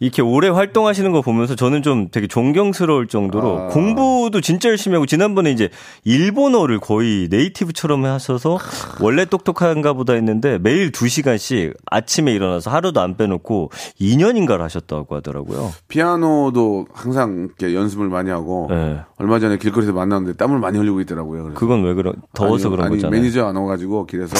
이렇게 0.00 0.22
오래 0.22 0.48
활동하시는 0.48 1.10
거 1.10 1.22
보면서 1.22 1.56
저는 1.56 1.82
좀 1.82 2.08
되게 2.10 2.28
존경스러울 2.28 3.08
정도로 3.08 3.58
아. 3.62 3.66
공부도 3.68 4.40
진짜 4.40 4.68
열심히 4.68 4.94
하고 4.94 5.06
지난번에 5.06 5.50
이제 5.50 5.70
일본어를 6.04 6.78
거의 6.78 7.26
네이티브처럼 7.30 8.04
하셔서 8.04 8.58
원래 9.00 9.24
똑똑한가 9.24 9.94
보다 9.94 10.12
했는데 10.12 10.58
매일 10.58 10.92
2시간씩 10.92 11.74
아침에 11.90 12.32
일어나서 12.32 12.70
하루도 12.70 13.00
안 13.00 13.16
빼놓고 13.16 13.70
2년인가를 14.00 14.58
하셨다고 14.58 15.16
하더라고요. 15.16 15.72
피아노도 15.88 16.86
항상 16.92 17.48
이렇게 17.58 17.74
연습을 17.74 18.08
많이 18.08 18.30
하고 18.30 18.68
네. 18.70 19.00
얼마 19.16 19.40
전에 19.40 19.58
길거리에서 19.58 19.92
만났는데 19.92 20.36
땀을 20.36 20.60
많이 20.60 20.78
흘리고 20.78 21.00
있더라고요. 21.00 21.42
그래서. 21.44 21.58
그건 21.58 21.82
왜 21.84 21.94
그런, 21.94 22.14
더워서 22.34 22.68
아니, 22.68 22.76
그런 22.76 22.86
아니, 22.86 22.96
거잖아요. 22.96 23.20
매니저 23.20 23.46
안 23.46 23.56
와가지고 23.56 24.06
길에서 24.06 24.36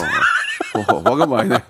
어, 0.76 0.98
화가 1.04 1.26
많이 1.26 1.48
나 1.48 1.60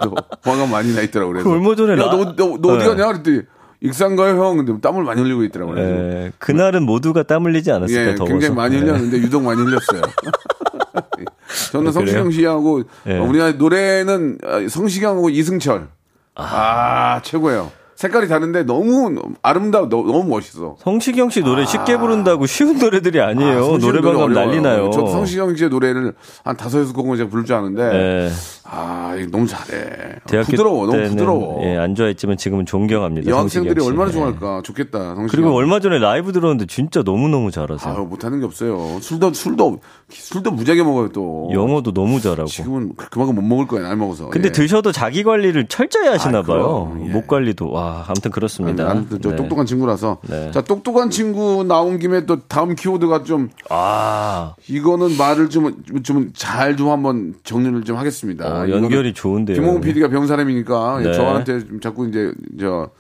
화가 0.43 0.67
많이 0.67 0.95
나 0.95 1.01
있더라고 1.03 1.33
그래서 1.33 1.49
그 1.49 1.55
얼마 1.55 1.75
전에 1.75 1.93
야, 1.93 1.97
라- 1.97 2.11
너, 2.11 2.35
너, 2.37 2.59
너 2.61 2.69
어디 2.75 2.85
네. 2.85 2.89
가냐 2.91 3.07
그랬더니 3.07 3.41
익산가요 3.81 4.43
형 4.43 4.57
근데 4.57 4.81
땀을 4.81 5.05
많이 5.05 5.21
흘리고 5.23 5.45
있더라고요 5.45 5.79
예, 5.79 6.33
그날은 6.39 6.83
모두가 6.85 7.23
땀 7.23 7.45
흘리지 7.47 7.71
않았을까 7.71 8.01
예, 8.11 8.15
더워서. 8.17 8.33
굉장히 8.33 8.55
많이 8.55 8.77
예. 8.77 8.81
흘렸는데 8.81 9.19
유독 9.19 9.43
많이 9.45 9.61
흘렸어요. 9.63 10.03
저는 11.73 11.89
아, 11.89 11.93
성시경? 11.93 12.31
씨하고 12.31 12.83
예. 13.07 13.19
어, 13.19 13.23
우리나라 13.25 13.53
노래는 13.53 14.39
아, 14.45 14.67
성시경하고 14.69 15.31
이승철 15.31 15.89
아, 16.35 17.21
최고예요. 17.23 17.71
색깔이 17.97 18.29
다른데 18.29 18.63
너무 18.63 19.13
아름다워 19.43 19.89
너- 19.89 20.03
너무 20.05 20.23
멋있어. 20.25 20.77
성시경 20.79 21.31
씨 21.31 21.41
노래 21.41 21.65
쉽게 21.67 21.97
부른다고 21.99 22.47
쉬운 22.47 22.79
노래들이 22.79 23.21
아니에요. 23.21 23.75
아, 23.75 23.79
노래방 23.79 24.13
노래 24.13 24.19
가면 24.19 24.33
난리 24.35 24.59
어려워요. 24.59 24.63
나요. 24.83 24.91
저도 24.93 25.09
성시경 25.09 25.57
씨의 25.57 25.69
노래를 25.71 26.15
한 26.45 26.57
다섯 26.57 26.79
여섯 26.81 26.93
곡은 26.93 27.17
제가 27.17 27.29
부를 27.29 27.45
줄 27.45 27.57
아는데 27.57 27.83
예, 27.83 28.31
아 28.71 29.17
너무 29.31 29.47
잘해. 29.47 30.17
대학교 30.27 30.51
부드러워 30.51 30.87
너무 30.87 31.09
부드러워. 31.09 31.65
예, 31.65 31.77
안 31.79 31.95
좋아했지만 31.95 32.37
지금은 32.37 32.67
존경합니다. 32.67 33.31
여학생들이. 33.31 33.83
얼마나 33.83 34.11
예. 34.11 34.13
좋아할까 34.13 34.61
좋겠다. 34.63 35.15
그리고 35.31 35.55
얼마 35.55 35.81
전에 35.81 35.99
라이브 35.99 36.33
들었는데 36.33 36.67
진짜 36.67 37.03
너무 37.03 37.29
너무 37.29 37.51
잘하세요. 37.51 37.95
아유 37.95 38.05
못하는 38.05 38.41
게 38.41 38.45
없어요. 38.45 38.99
술도 39.01 39.33
술도 39.33 39.81
술도 40.11 40.51
무지하게 40.51 40.83
먹어요 40.83 41.09
또. 41.11 41.49
영어도 41.53 41.93
너무 41.93 42.21
잘하고. 42.21 42.47
지금은 42.47 42.93
그만큼 43.11 43.37
못 43.37 43.43
먹을 43.43 43.67
거야 43.67 43.83
날 43.83 43.97
먹어서. 43.97 44.29
근데 44.29 44.49
예. 44.49 44.53
드셔도 44.53 44.93
자기 44.93 45.23
관리를 45.23 45.67
철저히 45.69 46.09
하시나 46.09 46.39
아, 46.41 46.43
봐요. 46.43 46.95
예. 47.07 47.09
목 47.09 47.27
관리도 47.27 47.71
와, 47.71 48.05
아무튼 48.07 48.31
그렇습니다. 48.31 48.91
아무튼 48.91 49.19
저 49.23 49.31
네. 49.31 49.37
똑똑한 49.37 49.65
친구라서. 49.65 50.19
네. 50.29 50.51
자, 50.51 50.61
똑똑한 50.61 51.09
친구 51.11 51.65
나온 51.65 51.99
김에 51.99 52.27
또 52.27 52.41
다음 52.49 52.75
키워드가 52.75 53.23
좀 53.23 53.49
아, 53.71 54.55
이거는 54.69 55.17
말을 55.17 55.49
좀 55.49 55.69
좀 56.03 56.31
잘좀 56.35 56.91
한번 56.91 57.35
정리를 57.45 57.83
좀 57.85 57.97
하겠습니다. 57.97 58.58
어, 58.58 58.58
이거는 58.67 58.85
연결이 58.85 59.13
좋은데요. 59.13 59.57
김홍훈 59.57 59.81
PD가 59.81 60.09
배운 60.09 60.27
사람이니까 60.27 61.01
네. 61.03 61.13
저한테 61.13 61.61
좀 61.67 61.81
자꾸 61.81 62.09
이제 62.09 62.33
저 62.61 62.91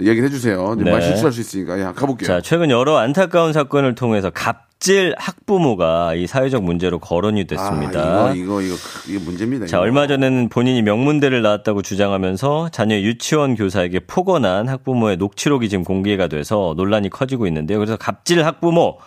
얘기를 0.00 0.28
해주세요. 0.28 0.76
네. 0.78 0.90
말 0.90 1.02
실수할 1.02 1.32
수 1.32 1.40
있으니까 1.40 1.80
야, 1.80 1.92
가볼게요. 1.92 2.26
자, 2.26 2.40
최근 2.40 2.70
여러 2.70 2.96
안타까운 2.98 3.52
사건을 3.52 3.96
통해서 3.96 4.30
갑질 4.30 5.14
학부모가 5.18 6.14
이 6.14 6.26
사회적 6.28 6.62
문제로 6.62 6.98
거론이 7.00 7.46
됐습니다. 7.46 8.28
아, 8.28 8.32
이거 8.32 8.62
이거 8.62 8.62
이거 8.62 8.74
이게 9.08 9.18
문제입니다. 9.18 9.66
자, 9.66 9.78
이거. 9.78 9.82
얼마 9.82 10.06
전에는 10.06 10.48
본인이 10.48 10.82
명문대를 10.82 11.42
나왔다고 11.42 11.82
주장하면서 11.82 12.68
자녀 12.70 12.96
유치원 12.96 13.56
교사에게 13.56 14.00
폭언한 14.00 14.68
학부모의 14.68 15.16
녹취록이 15.16 15.68
지금 15.68 15.82
공개가 15.84 16.28
돼서 16.28 16.74
논란이 16.76 17.10
커지고 17.10 17.46
있는데요. 17.48 17.78
그래서 17.78 17.96
갑질 17.96 18.44
학부모 18.44 18.98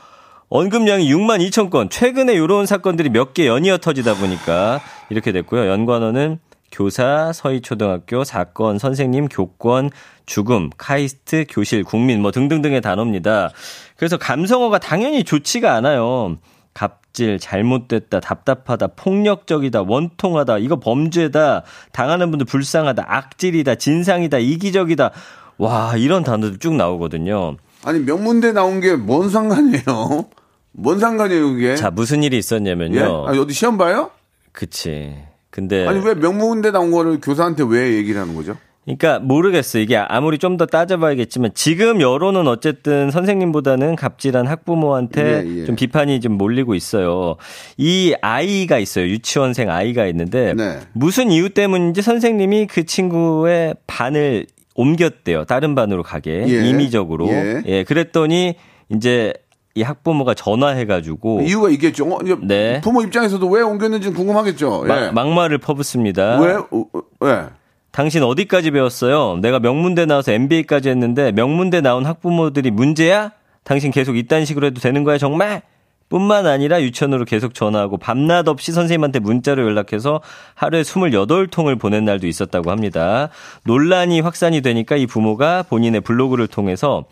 언급량이 0.63 1.11
6만 1.11 1.39
2천 1.49 1.71
건. 1.71 1.89
최근에 1.89 2.33
이런 2.33 2.67
사건들이 2.67 3.09
몇 3.09 3.33
개 3.33 3.47
연이어 3.47 3.79
터지다 3.79 4.13
보니까 4.13 4.81
이렇게 5.09 5.31
됐고요. 5.31 5.67
연관어는 5.67 6.37
교사, 6.71 7.31
서희초등학교, 7.33 8.23
사건, 8.23 8.77
선생님, 8.77 9.29
교권, 9.29 9.89
죽음, 10.27 10.69
카이스트, 10.77 11.45
교실, 11.49 11.83
국민 11.83 12.21
뭐 12.21 12.29
등등등의 12.31 12.81
단어입니다. 12.81 13.49
그래서 13.97 14.17
감성어가 14.17 14.77
당연히 14.77 15.23
좋지가 15.23 15.73
않아요. 15.73 16.37
갑질, 16.75 17.39
잘못됐다, 17.39 18.19
답답하다, 18.19 18.87
폭력적이다, 18.95 19.81
원통하다, 19.87 20.59
이거 20.59 20.79
범죄다, 20.79 21.63
당하는 21.93 22.29
분들 22.29 22.45
불쌍하다, 22.45 23.05
악질이다, 23.07 23.73
진상이다, 23.75 24.37
이기적이다. 24.37 25.09
와, 25.57 25.95
이런 25.97 26.23
단어들 26.23 26.59
쭉 26.59 26.75
나오거든요. 26.75 27.57
아니 27.85 27.99
명문대 27.99 28.51
나온 28.53 28.79
게 28.81 28.95
뭔 28.95 29.29
상관이에요? 29.31 30.25
뭔 30.73 30.99
상관이에요 30.99 31.53
그게? 31.53 31.75
자, 31.75 31.89
무슨 31.91 32.23
일이 32.23 32.35
예? 32.35 32.39
있었냐면요. 32.39 33.27
아니, 33.27 33.39
어디 33.39 33.53
시험 33.53 33.77
봐요? 33.77 34.11
그치. 34.51 35.15
근데 35.49 35.87
아니 35.87 36.03
왜 36.03 36.15
명문대 36.15 36.71
나온 36.71 36.91
거를 36.91 37.19
교사한테 37.21 37.63
왜 37.67 37.93
얘기를 37.93 38.19
하는 38.19 38.35
거죠? 38.35 38.57
그러니까 38.85 39.19
모르겠어요. 39.19 39.81
이게 39.81 39.95
아무리 39.95 40.37
좀 40.37 40.57
더 40.57 40.65
따져봐야겠지만 40.65 41.51
지금 41.53 42.01
여론은 42.01 42.47
어쨌든 42.47 43.11
선생님보다는 43.11 43.95
갑질한 43.95 44.45
학부모한테 44.47 45.43
예, 45.45 45.59
예. 45.61 45.65
좀 45.65 45.75
비판이 45.75 46.19
좀 46.21 46.33
몰리고 46.33 46.75
있어요. 46.75 47.37
이 47.77 48.13
아이가 48.21 48.79
있어요. 48.79 49.05
유치원생 49.05 49.69
아이가 49.69 50.05
있는데 50.07 50.53
네. 50.53 50.79
무슨 50.91 51.31
이유 51.31 51.49
때문인지 51.51 52.01
선생님이 52.01 52.67
그 52.67 52.85
친구의 52.85 53.75
반을 53.87 54.47
옮겼대요. 54.75 55.45
다른 55.45 55.75
반으로 55.75 56.03
가게 56.03 56.45
예. 56.47 56.67
임의적으로. 56.67 57.29
예. 57.29 57.61
예. 57.65 57.83
그랬더니 57.83 58.55
이제 58.89 59.33
이 59.75 59.81
학부모가 59.81 60.35
전화해가지고 60.35 61.41
이유가 61.41 61.69
있겠죠. 61.71 62.05
어, 62.07 62.19
네. 62.43 62.79
부모 62.81 63.01
입장에서도 63.01 63.47
왜 63.49 63.61
옮겼는지 63.63 64.11
궁금하겠죠. 64.11 64.83
막- 64.87 65.01
예. 65.07 65.11
막 65.11 65.29
말을 65.29 65.57
퍼붓습니다. 65.57 66.39
왜? 66.39 66.53
어, 66.53 66.67
어, 66.71 67.01
왜? 67.21 67.45
당신 67.91 68.23
어디까지 68.23 68.71
배웠어요? 68.71 69.37
내가 69.41 69.59
명문대 69.59 70.05
나와서 70.05 70.31
MBA까지 70.31 70.89
했는데 70.89 71.31
명문대 71.31 71.81
나온 71.81 72.05
학부모들이 72.05 72.71
문제야? 72.71 73.31
당신 73.63 73.91
계속 73.91 74.15
이딴 74.17 74.45
식으로 74.45 74.67
해도 74.67 74.79
되는 74.79 75.03
거야 75.03 75.17
정말? 75.17 75.61
뿐만 76.09 76.45
아니라 76.45 76.79
유치원으로 76.81 77.25
계속 77.25 77.55
전화하고 77.55 77.97
밤낮 77.97 78.47
없이 78.47 78.71
선생님한테 78.71 79.17
문자로 79.19 79.63
연락해서 79.63 80.21
하루에 80.53 80.83
28통을 80.83 81.79
보낸 81.79 82.05
날도 82.05 82.27
있었다고 82.27 82.69
합니다. 82.69 83.29
논란이 83.65 84.19
확산이 84.19 84.61
되니까 84.61 84.95
이 84.95 85.07
부모가 85.07 85.63
본인의 85.63 86.01
블로그를 86.01 86.45
통해서 86.47 87.05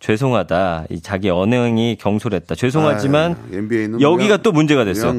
죄송하다. 0.00 0.84
이 0.90 1.00
자기 1.00 1.28
언행이 1.28 1.96
경솔했다. 1.96 2.54
죄송하지만 2.54 3.36
아유, 3.50 3.58
NBA는 3.58 4.00
여기가? 4.00 4.38
또 4.38 4.52
문제가 4.52 4.84
됐어요. 4.84 5.18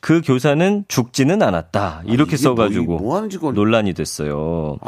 그 0.00 0.20
교사는 0.24 0.84
죽지는 0.86 1.42
않았다. 1.42 2.02
이렇게 2.06 2.36
이게 2.36 2.48
뭐, 2.48 2.54
써가지고 2.54 2.98
뭐 2.98 3.16
하는 3.16 3.30
짓걸? 3.30 3.54
논란이 3.54 3.94
됐어요. 3.94 4.78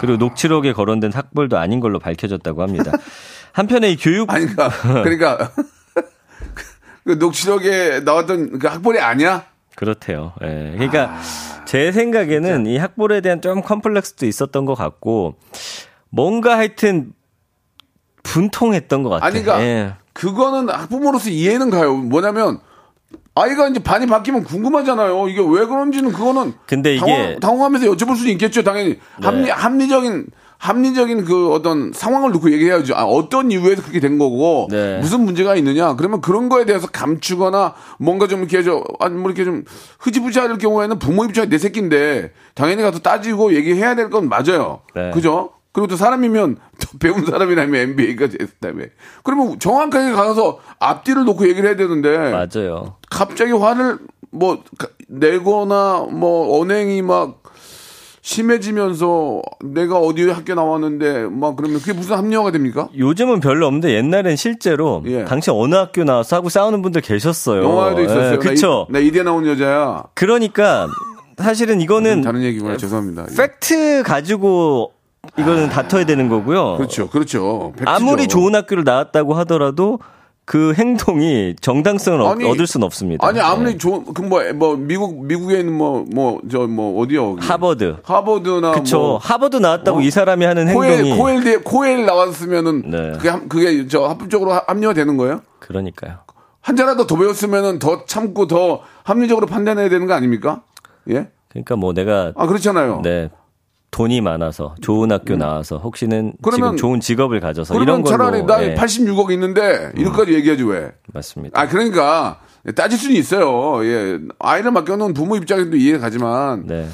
그리고 0.00 0.16
녹취록에 0.18 0.72
거론된 0.72 1.12
학벌도 1.12 1.56
아닌 1.56 1.80
걸로 1.80 1.98
밝혀졌다고 1.98 2.62
합니다. 2.62 2.92
한편에 3.52 3.90
이 3.90 3.96
교육 3.96 4.32
아니, 4.32 4.46
그러니까, 4.46 4.68
그러니까 5.02 5.52
그 7.04 7.12
녹취록에 7.12 8.00
나왔던 8.00 8.58
그 8.58 8.66
학벌이 8.66 8.98
아니야? 8.98 9.44
그렇대요. 9.76 10.32
예. 10.42 10.72
그러니까 10.74 11.20
제 11.64 11.92
생각에는 11.92 12.66
이 12.66 12.76
학벌에 12.76 13.20
대한 13.20 13.40
좀 13.40 13.62
컴플렉스도 13.62 14.26
있었던 14.26 14.64
것 14.64 14.74
같고 14.74 15.36
뭔가 16.10 16.58
하여튼 16.58 17.12
분통했던 18.24 19.02
것 19.04 19.10
같아요. 19.10 19.26
아니, 19.28 19.42
그러니까 19.42 19.64
예. 19.64 19.94
그거는 20.12 20.68
학부모로서 20.68 21.30
이해는 21.30 21.70
가요. 21.70 21.94
뭐냐면 21.94 22.58
아이가 23.36 23.68
이제 23.68 23.80
반이 23.82 24.06
바뀌면 24.06 24.44
궁금하잖아요. 24.44 25.28
이게 25.28 25.40
왜 25.40 25.66
그런지는 25.66 26.12
그거는 26.12 26.54
근데 26.66 26.94
이게- 26.96 27.04
네. 27.06 27.38
당황, 27.40 27.62
하면서 27.64 27.86
여쭤볼 27.86 28.16
수는 28.16 28.32
있겠죠. 28.32 28.62
당연히 28.62 28.98
합리, 29.22 29.50
합리적인 29.50 30.26
합리적인 30.56 31.24
그 31.24 31.52
어떤 31.52 31.92
상황을 31.92 32.30
놓고 32.30 32.50
얘기해야죠. 32.52 32.94
아, 32.96 33.02
어떤 33.04 33.50
이유에서 33.50 33.82
그렇게 33.82 34.00
된 34.00 34.18
거고 34.18 34.68
네. 34.70 34.98
무슨 34.98 35.20
문제가 35.24 35.56
있느냐. 35.56 35.94
그러면 35.96 36.20
그런 36.22 36.48
거에 36.48 36.64
대해서 36.64 36.86
감추거나 36.86 37.74
뭔가 37.98 38.28
좀 38.28 38.38
이렇게 38.40 38.62
저 38.62 38.82
아니 39.00 39.14
뭐 39.14 39.30
이렇게 39.30 39.44
좀 39.44 39.64
흐지부지할 39.98 40.56
경우에는 40.56 40.98
부모 40.98 41.24
입장에 41.24 41.48
내 41.48 41.58
새끼인데 41.58 42.30
당연히 42.54 42.82
가서 42.82 43.00
따지고 43.00 43.52
얘기해야 43.54 43.94
될 43.94 44.08
건 44.10 44.28
맞아요. 44.28 44.80
네. 44.94 45.10
그죠? 45.12 45.50
그리고 45.74 45.88
또 45.88 45.96
사람이면 45.96 46.56
또 46.80 46.88
배운 46.98 47.26
사람이라면 47.26 47.74
MBA까지 47.74 48.38
했다며. 48.40 48.84
그러면 49.22 49.58
정확하게 49.58 50.12
가서 50.12 50.60
앞뒤를 50.78 51.24
놓고 51.24 51.46
얘기를 51.48 51.68
해야 51.68 51.76
되는데 51.76 52.16
맞아요. 52.16 52.94
갑자기 53.10 53.52
화를 53.52 53.98
뭐 54.30 54.62
가- 54.78 54.88
내거나 55.08 56.06
뭐 56.10 56.58
언행이 56.60 57.02
막 57.02 57.42
심해지면서 58.22 59.42
내가 59.62 59.98
어디 59.98 60.26
학교 60.30 60.54
나왔는데 60.54 61.26
막 61.30 61.56
그러면 61.56 61.78
그게 61.80 61.92
무슨 61.92 62.16
합리화가 62.16 62.52
됩니까? 62.52 62.88
요즘은 62.96 63.40
별로 63.40 63.66
없는데 63.66 63.92
옛날엔 63.94 64.36
실제로 64.36 65.02
예. 65.06 65.24
당신 65.24 65.52
어느 65.52 65.74
학교 65.74 66.04
나와서 66.04 66.36
하고 66.36 66.48
싸우는 66.48 66.80
분들 66.80 67.02
계셨어요. 67.02 67.62
영화에도 67.62 68.00
있었어요. 68.02 68.32
예, 68.32 68.36
그쵸. 68.38 68.86
나, 68.88 68.98
이- 68.98 69.02
나 69.02 69.08
이대 69.08 69.22
나온 69.22 69.46
여자야. 69.46 70.04
그러니까 70.14 70.88
사실은 71.36 71.82
이거는 71.82 72.22
다른 72.22 72.42
얘기구나. 72.42 72.78
죄송합니다. 72.78 73.26
팩트 73.36 74.02
가지고 74.06 74.93
이거는 75.36 75.68
다퉈야 75.68 76.04
되는 76.06 76.28
거고요. 76.28 76.76
그렇죠. 76.76 77.08
그렇죠. 77.08 77.72
팩트죠. 77.76 77.90
아무리 77.90 78.28
좋은 78.28 78.54
학교를 78.54 78.84
나왔다고 78.84 79.34
하더라도 79.34 79.98
그 80.46 80.74
행동이 80.74 81.56
정당성을 81.60 82.20
얻- 82.20 82.32
아니, 82.32 82.44
얻을 82.44 82.66
수는 82.66 82.84
없습니다. 82.84 83.26
아니 83.26 83.40
아무리 83.40 83.72
네. 83.72 83.78
좋은 83.78 84.04
그뭐 84.12 84.42
뭐 84.54 84.76
미국 84.76 85.24
미국에 85.24 85.60
있는 85.60 85.72
뭐 85.72 86.04
뭐 86.12 86.38
저뭐 86.50 87.00
어디요? 87.00 87.36
하버드. 87.40 87.96
하버드나 88.04 88.72
그쵸. 88.72 88.98
뭐 88.98 89.16
하버드 89.16 89.56
나왔다고 89.56 89.98
어? 89.98 90.02
이 90.02 90.10
사람이 90.10 90.44
하는 90.44 90.72
코엘 90.74 90.98
행동이 91.04 91.16
코엘 91.18 91.64
코엘 91.64 92.04
나왔으면은 92.06 92.90
네. 92.90 93.12
그게 93.12 93.28
합- 93.30 93.48
그게 93.48 93.88
저 93.88 94.04
합법적으로 94.06 94.52
하- 94.52 94.62
합리화 94.66 94.92
되는 94.92 95.16
거예요? 95.16 95.40
그러니까요. 95.60 96.18
한 96.60 96.76
자라도 96.76 97.06
더 97.06 97.16
배웠으면은 97.16 97.78
더 97.78 98.04
참고 98.04 98.46
더 98.46 98.80
합리적으로 99.02 99.46
판단해야 99.46 99.88
되는 99.88 100.06
거 100.06 100.12
아닙니까? 100.14 100.62
예? 101.10 101.28
그러니까 101.48 101.76
뭐 101.76 101.92
내가 101.94 102.32
아 102.36 102.46
그렇잖아요. 102.46 103.00
네 103.02 103.30
돈이 103.94 104.20
많아서 104.22 104.74
좋은 104.80 105.12
학교 105.12 105.36
나와서 105.36 105.78
혹시는 105.78 106.18
음. 106.18 106.32
그러면- 106.42 106.70
지금 106.70 106.76
좋은 106.76 106.98
직업을 107.00 107.38
가져서 107.38 107.80
이런 107.80 108.02
걸로 108.02 108.16
차라리 108.16 108.42
나 108.42 108.60
예, 108.64 108.74
86억 108.74 109.30
있는데 109.30 109.92
이것까지 109.96 110.34
얘기하지 110.34 110.64
왜? 110.64 110.90
맞습니다. 111.12 111.60
아 111.60 111.68
그러니까 111.68 112.40
따질 112.74 112.98
수는 112.98 113.14
있어요. 113.14 113.84
예. 113.86 114.18
아이를 114.40 114.72
맡겨놓은 114.72 115.14
부모 115.14 115.36
입장에서도 115.36 115.76
이해 115.76 115.98
가지만 115.98 116.66
네. 116.66 116.88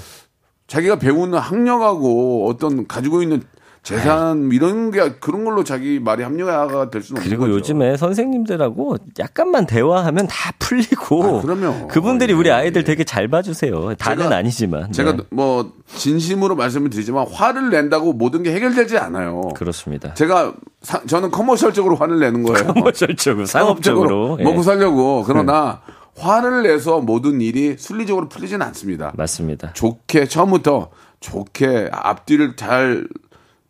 자기가 0.66 0.96
배우는 0.96 1.38
학력하고 1.38 2.46
어떤 2.50 2.86
가지고 2.86 3.22
있는 3.22 3.42
재산 3.82 4.50
이런 4.52 4.90
게 4.90 5.12
그런 5.20 5.44
걸로 5.44 5.64
자기 5.64 5.98
말이 6.00 6.22
합리화가 6.22 6.90
될 6.90 7.02
수는 7.02 7.22
없는 7.22 7.38
그리고. 7.38 7.50
요즘에 7.54 7.96
선생님들하고 7.96 8.96
약간만 9.18 9.66
대화하면 9.66 10.26
다 10.26 10.52
풀리고 10.58 11.38
아, 11.38 11.40
그럼요. 11.40 11.88
그분들이 11.88 12.32
예, 12.32 12.36
우리 12.36 12.50
아이들 12.50 12.82
예. 12.82 12.84
되게 12.84 13.04
잘 13.04 13.28
봐주세요. 13.28 13.94
다는 13.94 14.26
제가- 14.26 14.32
아니지만 14.32 14.92
제가 14.92 15.12
네. 15.16 15.22
뭐 15.30 15.72
진심으로 15.86 16.56
말씀을 16.56 16.90
드리지만 16.90 17.26
화를 17.32 17.70
낸다고 17.70 18.12
모든 18.12 18.42
게 18.42 18.52
해결되지 18.52 18.98
않아요. 18.98 19.40
그렇습니다. 19.56 20.12
제가 20.14 20.52
사- 20.82 21.02
저는 21.06 21.30
커머셜적으로 21.30 21.96
화를 21.96 22.18
내는 22.20 22.42
거예요. 22.42 22.72
커머셜적으로 22.74 23.46
상업적으로 23.46 24.36
예. 24.40 24.44
먹고 24.44 24.62
살려고 24.62 25.24
그러나 25.26 25.80
화를 26.18 26.64
내서 26.64 27.00
모든 27.00 27.40
일이 27.40 27.76
순리적으로 27.78 28.28
풀리지는 28.28 28.64
않습니다. 28.66 29.12
맞습니다. 29.16 29.72
좋게 29.72 30.26
처음부터 30.26 30.90
좋게 31.20 31.88
앞뒤를 31.92 32.56
잘 32.56 33.06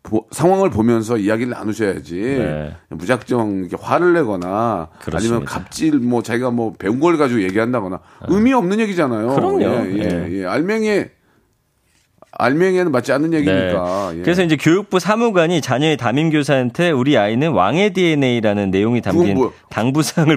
보- 0.03 0.25
상황을 0.31 0.69
보면서 0.71 1.17
이야기를 1.17 1.51
나누셔야지 1.51 2.15
네. 2.21 2.75
무작정 2.89 3.65
이렇게 3.69 3.77
화를 3.79 4.13
내거나 4.13 4.87
그렇습니다. 4.99 5.17
아니면 5.35 5.45
갑질 5.45 5.99
뭐 5.99 6.23
자기가 6.23 6.49
뭐 6.51 6.73
배운 6.77 6.99
걸 6.99 7.17
가지고 7.17 7.41
얘기한다거나 7.43 7.99
의미 8.27 8.51
없는 8.53 8.79
얘기잖아요. 8.79 9.35
그럼요. 9.35 9.61
예, 9.61 9.93
예, 9.93 10.27
예. 10.27 10.31
예. 10.39 10.45
알맹이 10.45 11.03
알맹이에는 12.33 12.91
맞지 12.91 13.11
않는 13.11 13.33
얘기니까. 13.33 14.11
네. 14.13 14.19
예. 14.19 14.21
그래서 14.23 14.41
이제 14.43 14.55
교육부 14.55 14.99
사무관이 14.99 15.59
자녀의 15.61 15.97
담임 15.97 16.29
교사한테 16.29 16.89
우리 16.91 17.17
아이는 17.17 17.51
왕의 17.51 17.91
DNA라는 17.93 18.71
내용이 18.71 19.01
담긴 19.01 19.35
그 19.35 19.51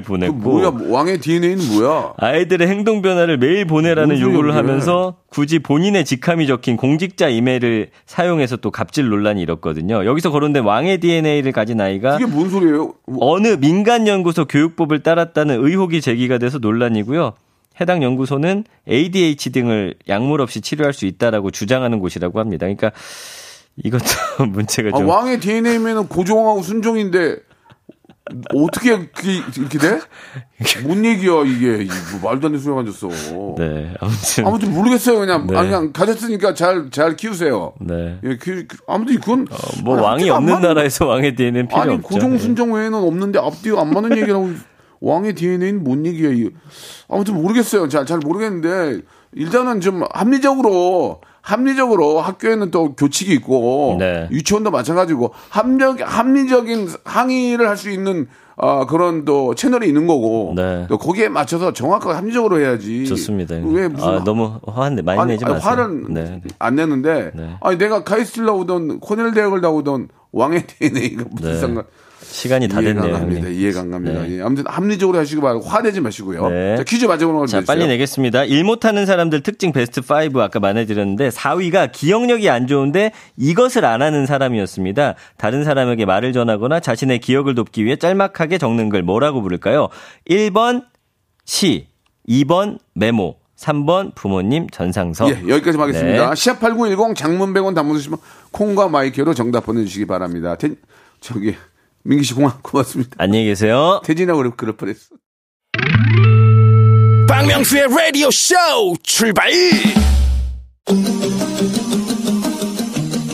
보냈고 0.02 0.34
뭐야 0.34 0.72
왕의 0.88 1.18
DNA는 1.18 1.64
뭐야? 1.72 2.14
아이들의 2.16 2.66
행동 2.66 3.00
변화를 3.00 3.38
매일 3.38 3.64
보내라는 3.66 4.20
요구를 4.20 4.50
그게. 4.50 4.56
하면서 4.56 5.16
굳이 5.28 5.60
본인의 5.60 6.04
직함이 6.04 6.46
적힌 6.46 6.76
공직자 6.76 7.28
이메일을 7.28 7.88
사용해서 8.06 8.56
또 8.56 8.70
갑질 8.70 9.08
논란이 9.08 9.40
일었거든요. 9.42 10.04
여기서 10.04 10.30
거론된 10.30 10.64
왕의 10.64 10.98
DNA를 10.98 11.52
가진 11.52 11.80
아이가 11.80 12.16
이게 12.16 12.26
뭔 12.26 12.50
소리예요? 12.50 12.92
어느 13.20 13.56
민간 13.60 14.06
연구소 14.08 14.46
교육법을 14.46 15.02
따랐다는 15.02 15.64
의혹이 15.64 16.00
제기가 16.00 16.38
돼서 16.38 16.58
논란이고요. 16.58 17.34
해당 17.80 18.02
연구소는 18.02 18.64
ADHD 18.88 19.50
등을 19.52 19.94
약물 20.08 20.40
없이 20.40 20.60
치료할 20.60 20.92
수 20.92 21.06
있다라고 21.06 21.50
주장하는 21.50 21.98
곳이라고 21.98 22.38
합니다. 22.40 22.66
그러니까 22.66 22.92
이것도 23.76 24.04
문제가 24.50 24.90
아, 24.94 24.98
좀 24.98 25.08
왕의 25.08 25.40
DNA면은 25.40 26.06
고종하고 26.08 26.62
순종인데 26.62 27.36
어떻게 28.54 28.92
이렇게 28.92 29.78
돼? 29.78 30.00
뭔 30.84 31.04
얘기야 31.04 31.42
이게 31.44 31.82
이뭐 31.84 32.20
말도 32.22 32.46
안 32.46 32.52
되는 32.52 32.58
소리가 32.58 32.80
앉았어. 32.80 33.08
네, 33.58 33.92
아무튼 34.00 34.46
아무튼 34.46 34.72
모르겠어요 34.72 35.18
그냥 35.18 35.46
네. 35.46 35.56
아, 35.56 35.62
그냥 35.62 35.92
가졌으니까 35.92 36.54
잘 36.54 36.88
잘 36.90 37.16
키우세요. 37.16 37.74
네. 37.80 38.18
예, 38.24 38.36
그, 38.36 38.66
그- 38.66 38.78
아무튼 38.86 39.20
그건 39.20 39.46
뭐 39.84 39.96
아니, 39.96 40.06
왕이 40.06 40.30
없는 40.30 40.60
나라에서 40.62 41.06
왕의 41.06 41.34
DNA는 41.36 41.68
필요 41.68 41.80
아니 41.82 41.94
없죠. 41.96 42.08
고종 42.08 42.32
네. 42.32 42.38
순종 42.38 42.72
외에는 42.72 42.94
없는데 42.94 43.38
앞뒤가 43.40 43.82
안 43.82 43.90
맞는 43.90 44.16
얘기라고 44.16 44.52
왕의 45.04 45.34
DNA는 45.34 45.84
뭔 45.84 46.06
얘기야 46.06 46.30
이거. 46.30 46.50
아무튼 47.08 47.34
모르겠어요. 47.34 47.88
잘 47.88 48.06
잘 48.06 48.18
모르겠는데 48.18 49.02
일단은 49.32 49.80
좀 49.80 50.02
합리적으로 50.12 51.20
합리적으로 51.42 52.20
학교에는 52.20 52.70
또 52.70 52.94
교칙이 52.94 53.32
있고 53.34 53.96
네. 53.98 54.28
유치원도 54.30 54.70
마찬가지고 54.70 55.32
합리적 55.50 55.98
합리적인 56.02 56.88
항의를 57.04 57.68
할 57.68 57.76
수 57.76 57.90
있는 57.90 58.26
아, 58.56 58.86
그런 58.86 59.24
또 59.24 59.54
채널이 59.56 59.88
있는 59.88 60.06
거고. 60.06 60.52
네. 60.56 60.86
또 60.88 60.96
거기에 60.96 61.28
맞춰서 61.28 61.72
정확하게 61.72 62.14
합리적으로 62.14 62.60
해야지. 62.60 63.04
좋습니다. 63.04 63.56
왜 63.56 63.88
무슨 63.88 64.08
아, 64.08 64.24
너무 64.24 64.60
화는 64.64 65.04
많이 65.04 65.20
아니, 65.20 65.32
내지 65.32 65.44
아니, 65.44 65.54
마세요. 65.54 65.70
화는 65.70 66.14
네. 66.14 66.40
안 66.60 66.76
내는데 66.76 67.32
네. 67.34 67.56
아니 67.60 67.76
내가 67.78 68.04
카이스트 68.04 68.40
나오던 68.40 69.00
코넬 69.00 69.34
대학을 69.34 69.60
나오던 69.60 70.08
왕의 70.32 70.66
DNA가 70.68 71.24
무슨 71.30 71.52
네. 71.52 71.58
상관 71.60 71.84
시간이 72.34 72.66
다 72.66 72.80
됐네요. 72.80 73.14
안 73.14 73.20
갑니다. 73.20 73.48
이해가 73.48 73.80
안 73.82 73.92
갑니다. 73.92 74.22
네. 74.22 74.38
예. 74.38 74.42
아무튼 74.42 74.64
합리적으로 74.66 75.18
하시고 75.20 75.40
말고 75.40 75.60
화내지 75.60 76.00
마시고요. 76.00 76.48
네. 76.48 76.76
자, 76.76 76.82
퀴즈 76.82 77.04
마지막으로 77.04 77.46
자. 77.46 77.62
빨리 77.64 77.86
내겠습니다. 77.86 78.44
일 78.44 78.64
못하는 78.64 79.06
사람들 79.06 79.42
특징 79.42 79.70
베스트 79.70 80.00
5 80.00 80.40
아까 80.40 80.58
말해드렸는데 80.58 81.28
4위가 81.28 81.92
기억력이 81.92 82.50
안 82.50 82.66
좋은데 82.66 83.12
이것을 83.36 83.84
안 83.84 84.02
하는 84.02 84.26
사람이었습니다. 84.26 85.14
다른 85.36 85.62
사람에게 85.62 86.06
말을 86.06 86.32
전하거나 86.32 86.80
자신의 86.80 87.20
기억을 87.20 87.54
돕기 87.54 87.84
위해 87.84 87.96
짤막하게 87.96 88.58
적는 88.58 88.88
글 88.88 89.04
뭐라고 89.04 89.40
부를까요? 89.40 89.88
1번 90.28 90.84
시, 91.44 91.86
2번 92.28 92.80
메모, 92.94 93.36
3번 93.56 94.12
부모님 94.16 94.68
전상서. 94.70 95.30
예, 95.30 95.34
여기까지 95.48 95.78
하겠습니다. 95.78 96.30
네. 96.30 96.34
시합 96.34 96.58
8910 96.58 97.14
장문 97.14 97.54
100원 97.54 97.76
담문 97.76 97.96
주시면 97.96 98.18
콩과 98.50 98.88
마이크로 98.88 99.34
정답 99.34 99.66
보내주시기 99.66 100.06
바랍니다. 100.06 100.56
태, 100.56 100.70
저기 101.20 101.54
민기 102.04 102.22
씨 102.22 102.34
고마, 102.34 102.58
고맙습니다. 102.60 103.16
안녕히 103.18 103.46
계세요. 103.46 104.00
태진하고 104.04 104.38
그럴, 104.38 104.52
그럴 104.56 104.76
뻔했어. 104.76 105.16
박명수의 107.26 107.88
라디오 107.88 108.30
쇼 108.30 108.54
출발 109.02 109.50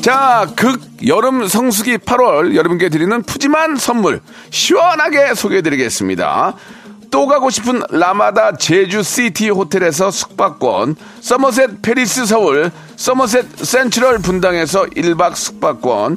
자, 0.01 0.47
극 0.57 0.81
여름 1.07 1.47
성수기 1.47 1.99
8월 1.99 2.55
여러분께 2.55 2.89
드리는 2.89 3.23
푸짐한 3.23 3.77
선물 3.77 4.21
시원하게 4.51 5.35
소개해 5.35 5.63
드리겠습니다. 5.63 6.55
또 7.11 7.27
가고 7.27 7.51
싶은 7.51 7.83
라마다 7.91 8.57
제주 8.57 9.03
시티 9.03 9.51
호텔에서 9.51 10.13
숙박권, 10.13 10.95
서머셋 11.21 11.83
팰리스 11.83 12.25
서울, 12.25 12.71
서머셋 12.95 13.59
센트럴 13.59 14.21
분당에서 14.21 14.85
1박 14.85 15.35
숙박권, 15.35 16.17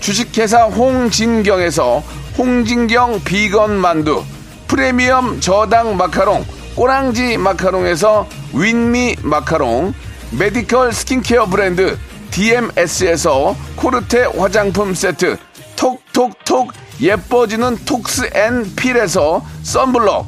주식회사 0.00 0.64
홍진경에서 0.64 2.02
홍진경 2.36 3.22
비건 3.24 3.76
만두, 3.76 4.22
프리미엄 4.68 5.40
저당 5.40 5.96
마카롱, 5.96 6.44
꼬랑지 6.74 7.36
마카롱에서 7.36 8.26
윈미 8.52 9.16
마카롱, 9.22 9.92
메디컬 10.30 10.92
스킨케어 10.92 11.46
브랜드 11.46 11.98
DMS에서 12.30 13.56
코르테 13.76 14.24
화장품 14.38 14.94
세트, 14.94 15.36
톡톡톡 15.76 16.72
예뻐지는 17.00 17.78
톡스 17.84 18.30
앤 18.34 18.74
필에서 18.76 19.42
썬블럭, 19.62 20.26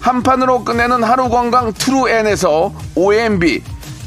한 0.00 0.22
판으로 0.22 0.64
끝내는 0.64 1.02
하루 1.02 1.28
건강 1.28 1.72
트루엔에서 1.72 2.72
OMB, 2.94 3.62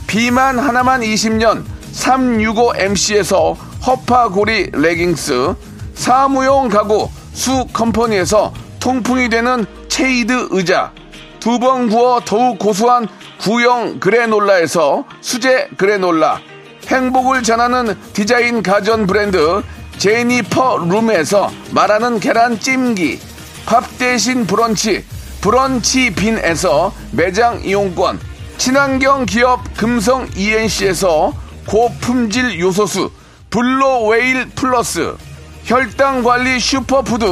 비만 0.08 0.58
하나만 0.58 1.02
20년 1.02 1.64
365MC에서 1.94 3.69
허파고리 3.86 4.72
레깅스, 4.74 5.56
사무용 5.96 6.70
가구 6.70 7.10
수 7.34 7.66
컴퍼니에서 7.68 8.54
통풍이 8.80 9.30
되는 9.30 9.66
체이드 9.88 10.50
의자, 10.52 10.92
두 11.40 11.60
번 11.60 11.90
구워 11.90 12.20
더욱 12.20 12.60
고소한 12.60 13.08
구형 13.40 14.00
그래놀라에서 14.00 15.06
수제 15.22 15.70
그래놀라, 15.78 16.40
행복을 16.88 17.44
전하는 17.44 17.98
디자인 18.14 18.62
가전 18.62 19.08
브랜드 19.08 19.62
제니퍼 19.98 20.78
룸에서 20.90 21.50
말하는 21.72 22.20
계란 22.20 22.60
찜기, 22.60 23.20
밥 23.66 23.84
대신 23.98 24.46
브런치, 24.46 25.06
브런치 25.42 26.14
빈에서 26.16 26.94
매장 27.12 27.62
이용권, 27.64 28.20
친환경 28.58 29.26
기업 29.26 29.62
금성 29.78 30.28
ENC에서 30.36 31.34
고품질 31.66 32.60
요소수, 32.60 33.12
블루웨일 33.50 34.50
플러스, 34.56 35.16
혈당 35.64 36.24
관리 36.24 36.60
슈퍼푸드, 36.60 37.26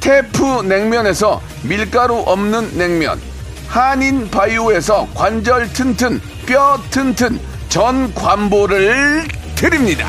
테프 0.00 0.62
냉면에서 0.62 1.40
밀가루 1.68 2.22
없는 2.24 2.78
냉면, 2.78 3.18
한인 3.66 4.30
바이오에서 4.30 5.08
관절 5.14 5.72
튼튼, 5.72 6.20
뼈 6.46 6.78
튼튼, 6.90 7.40
전 7.68 8.14
관보를 8.14 9.24
드립니다. 9.56 10.06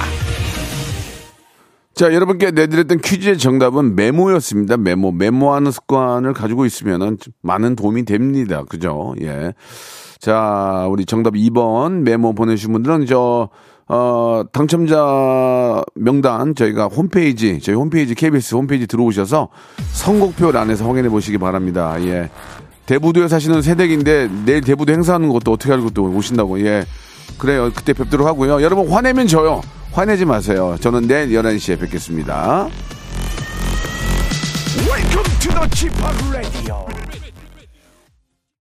자, 1.95 2.13
여러분께 2.13 2.51
내드렸던 2.51 2.99
퀴즈의 2.99 3.39
정답은 3.39 3.95
메모였습니다. 3.95 4.77
메모. 4.77 5.11
메모하는 5.11 5.71
습관을 5.71 6.33
가지고 6.33 6.67
있으면 6.67 7.17
많은 7.41 7.75
도움이 7.75 8.05
됩니다. 8.05 8.63
그죠? 8.69 9.15
예. 9.21 9.55
자, 10.19 10.85
우리 10.91 11.05
정답 11.05 11.33
2번 11.33 12.03
메모 12.03 12.35
보내주신 12.35 12.71
분들은 12.71 13.07
저, 13.07 13.49
어, 13.89 14.43
당첨자 14.51 15.81
명단 15.95 16.55
저희가 16.55 16.85
홈페이지, 16.85 17.59
저희 17.61 17.75
홈페이지, 17.75 18.15
KBS 18.15 18.55
홈페이지 18.55 18.85
들어오셔서 18.85 19.49
선곡표 19.93 20.49
안에서 20.57 20.87
확인해 20.87 21.09
보시기 21.09 21.37
바랍니다. 21.37 21.95
예. 22.01 22.29
대부도에 22.85 23.27
사시는 23.27 23.61
새댁인데 23.61 24.29
내일 24.45 24.61
대부도 24.61 24.93
행사하는 24.93 25.29
것도 25.29 25.51
어떻게 25.51 25.71
알고 25.73 25.91
또 25.91 26.03
오신다고. 26.03 26.61
예. 26.65 26.85
그래요. 27.37 27.71
그때 27.73 27.93
뵙도록 27.93 28.27
하고요. 28.27 28.61
여러분 28.61 28.89
화내면 28.89 29.27
져요. 29.27 29.61
화내지 29.91 30.25
마세요. 30.25 30.75
저는 30.79 31.07
내일 31.07 31.29
11시에 31.29 31.79
뵙겠습니다. 31.79 32.67
Welcome 34.87 35.39
to 35.39 35.51
the 35.53 35.67
Chip 35.73 35.93
Radio 36.31 37.06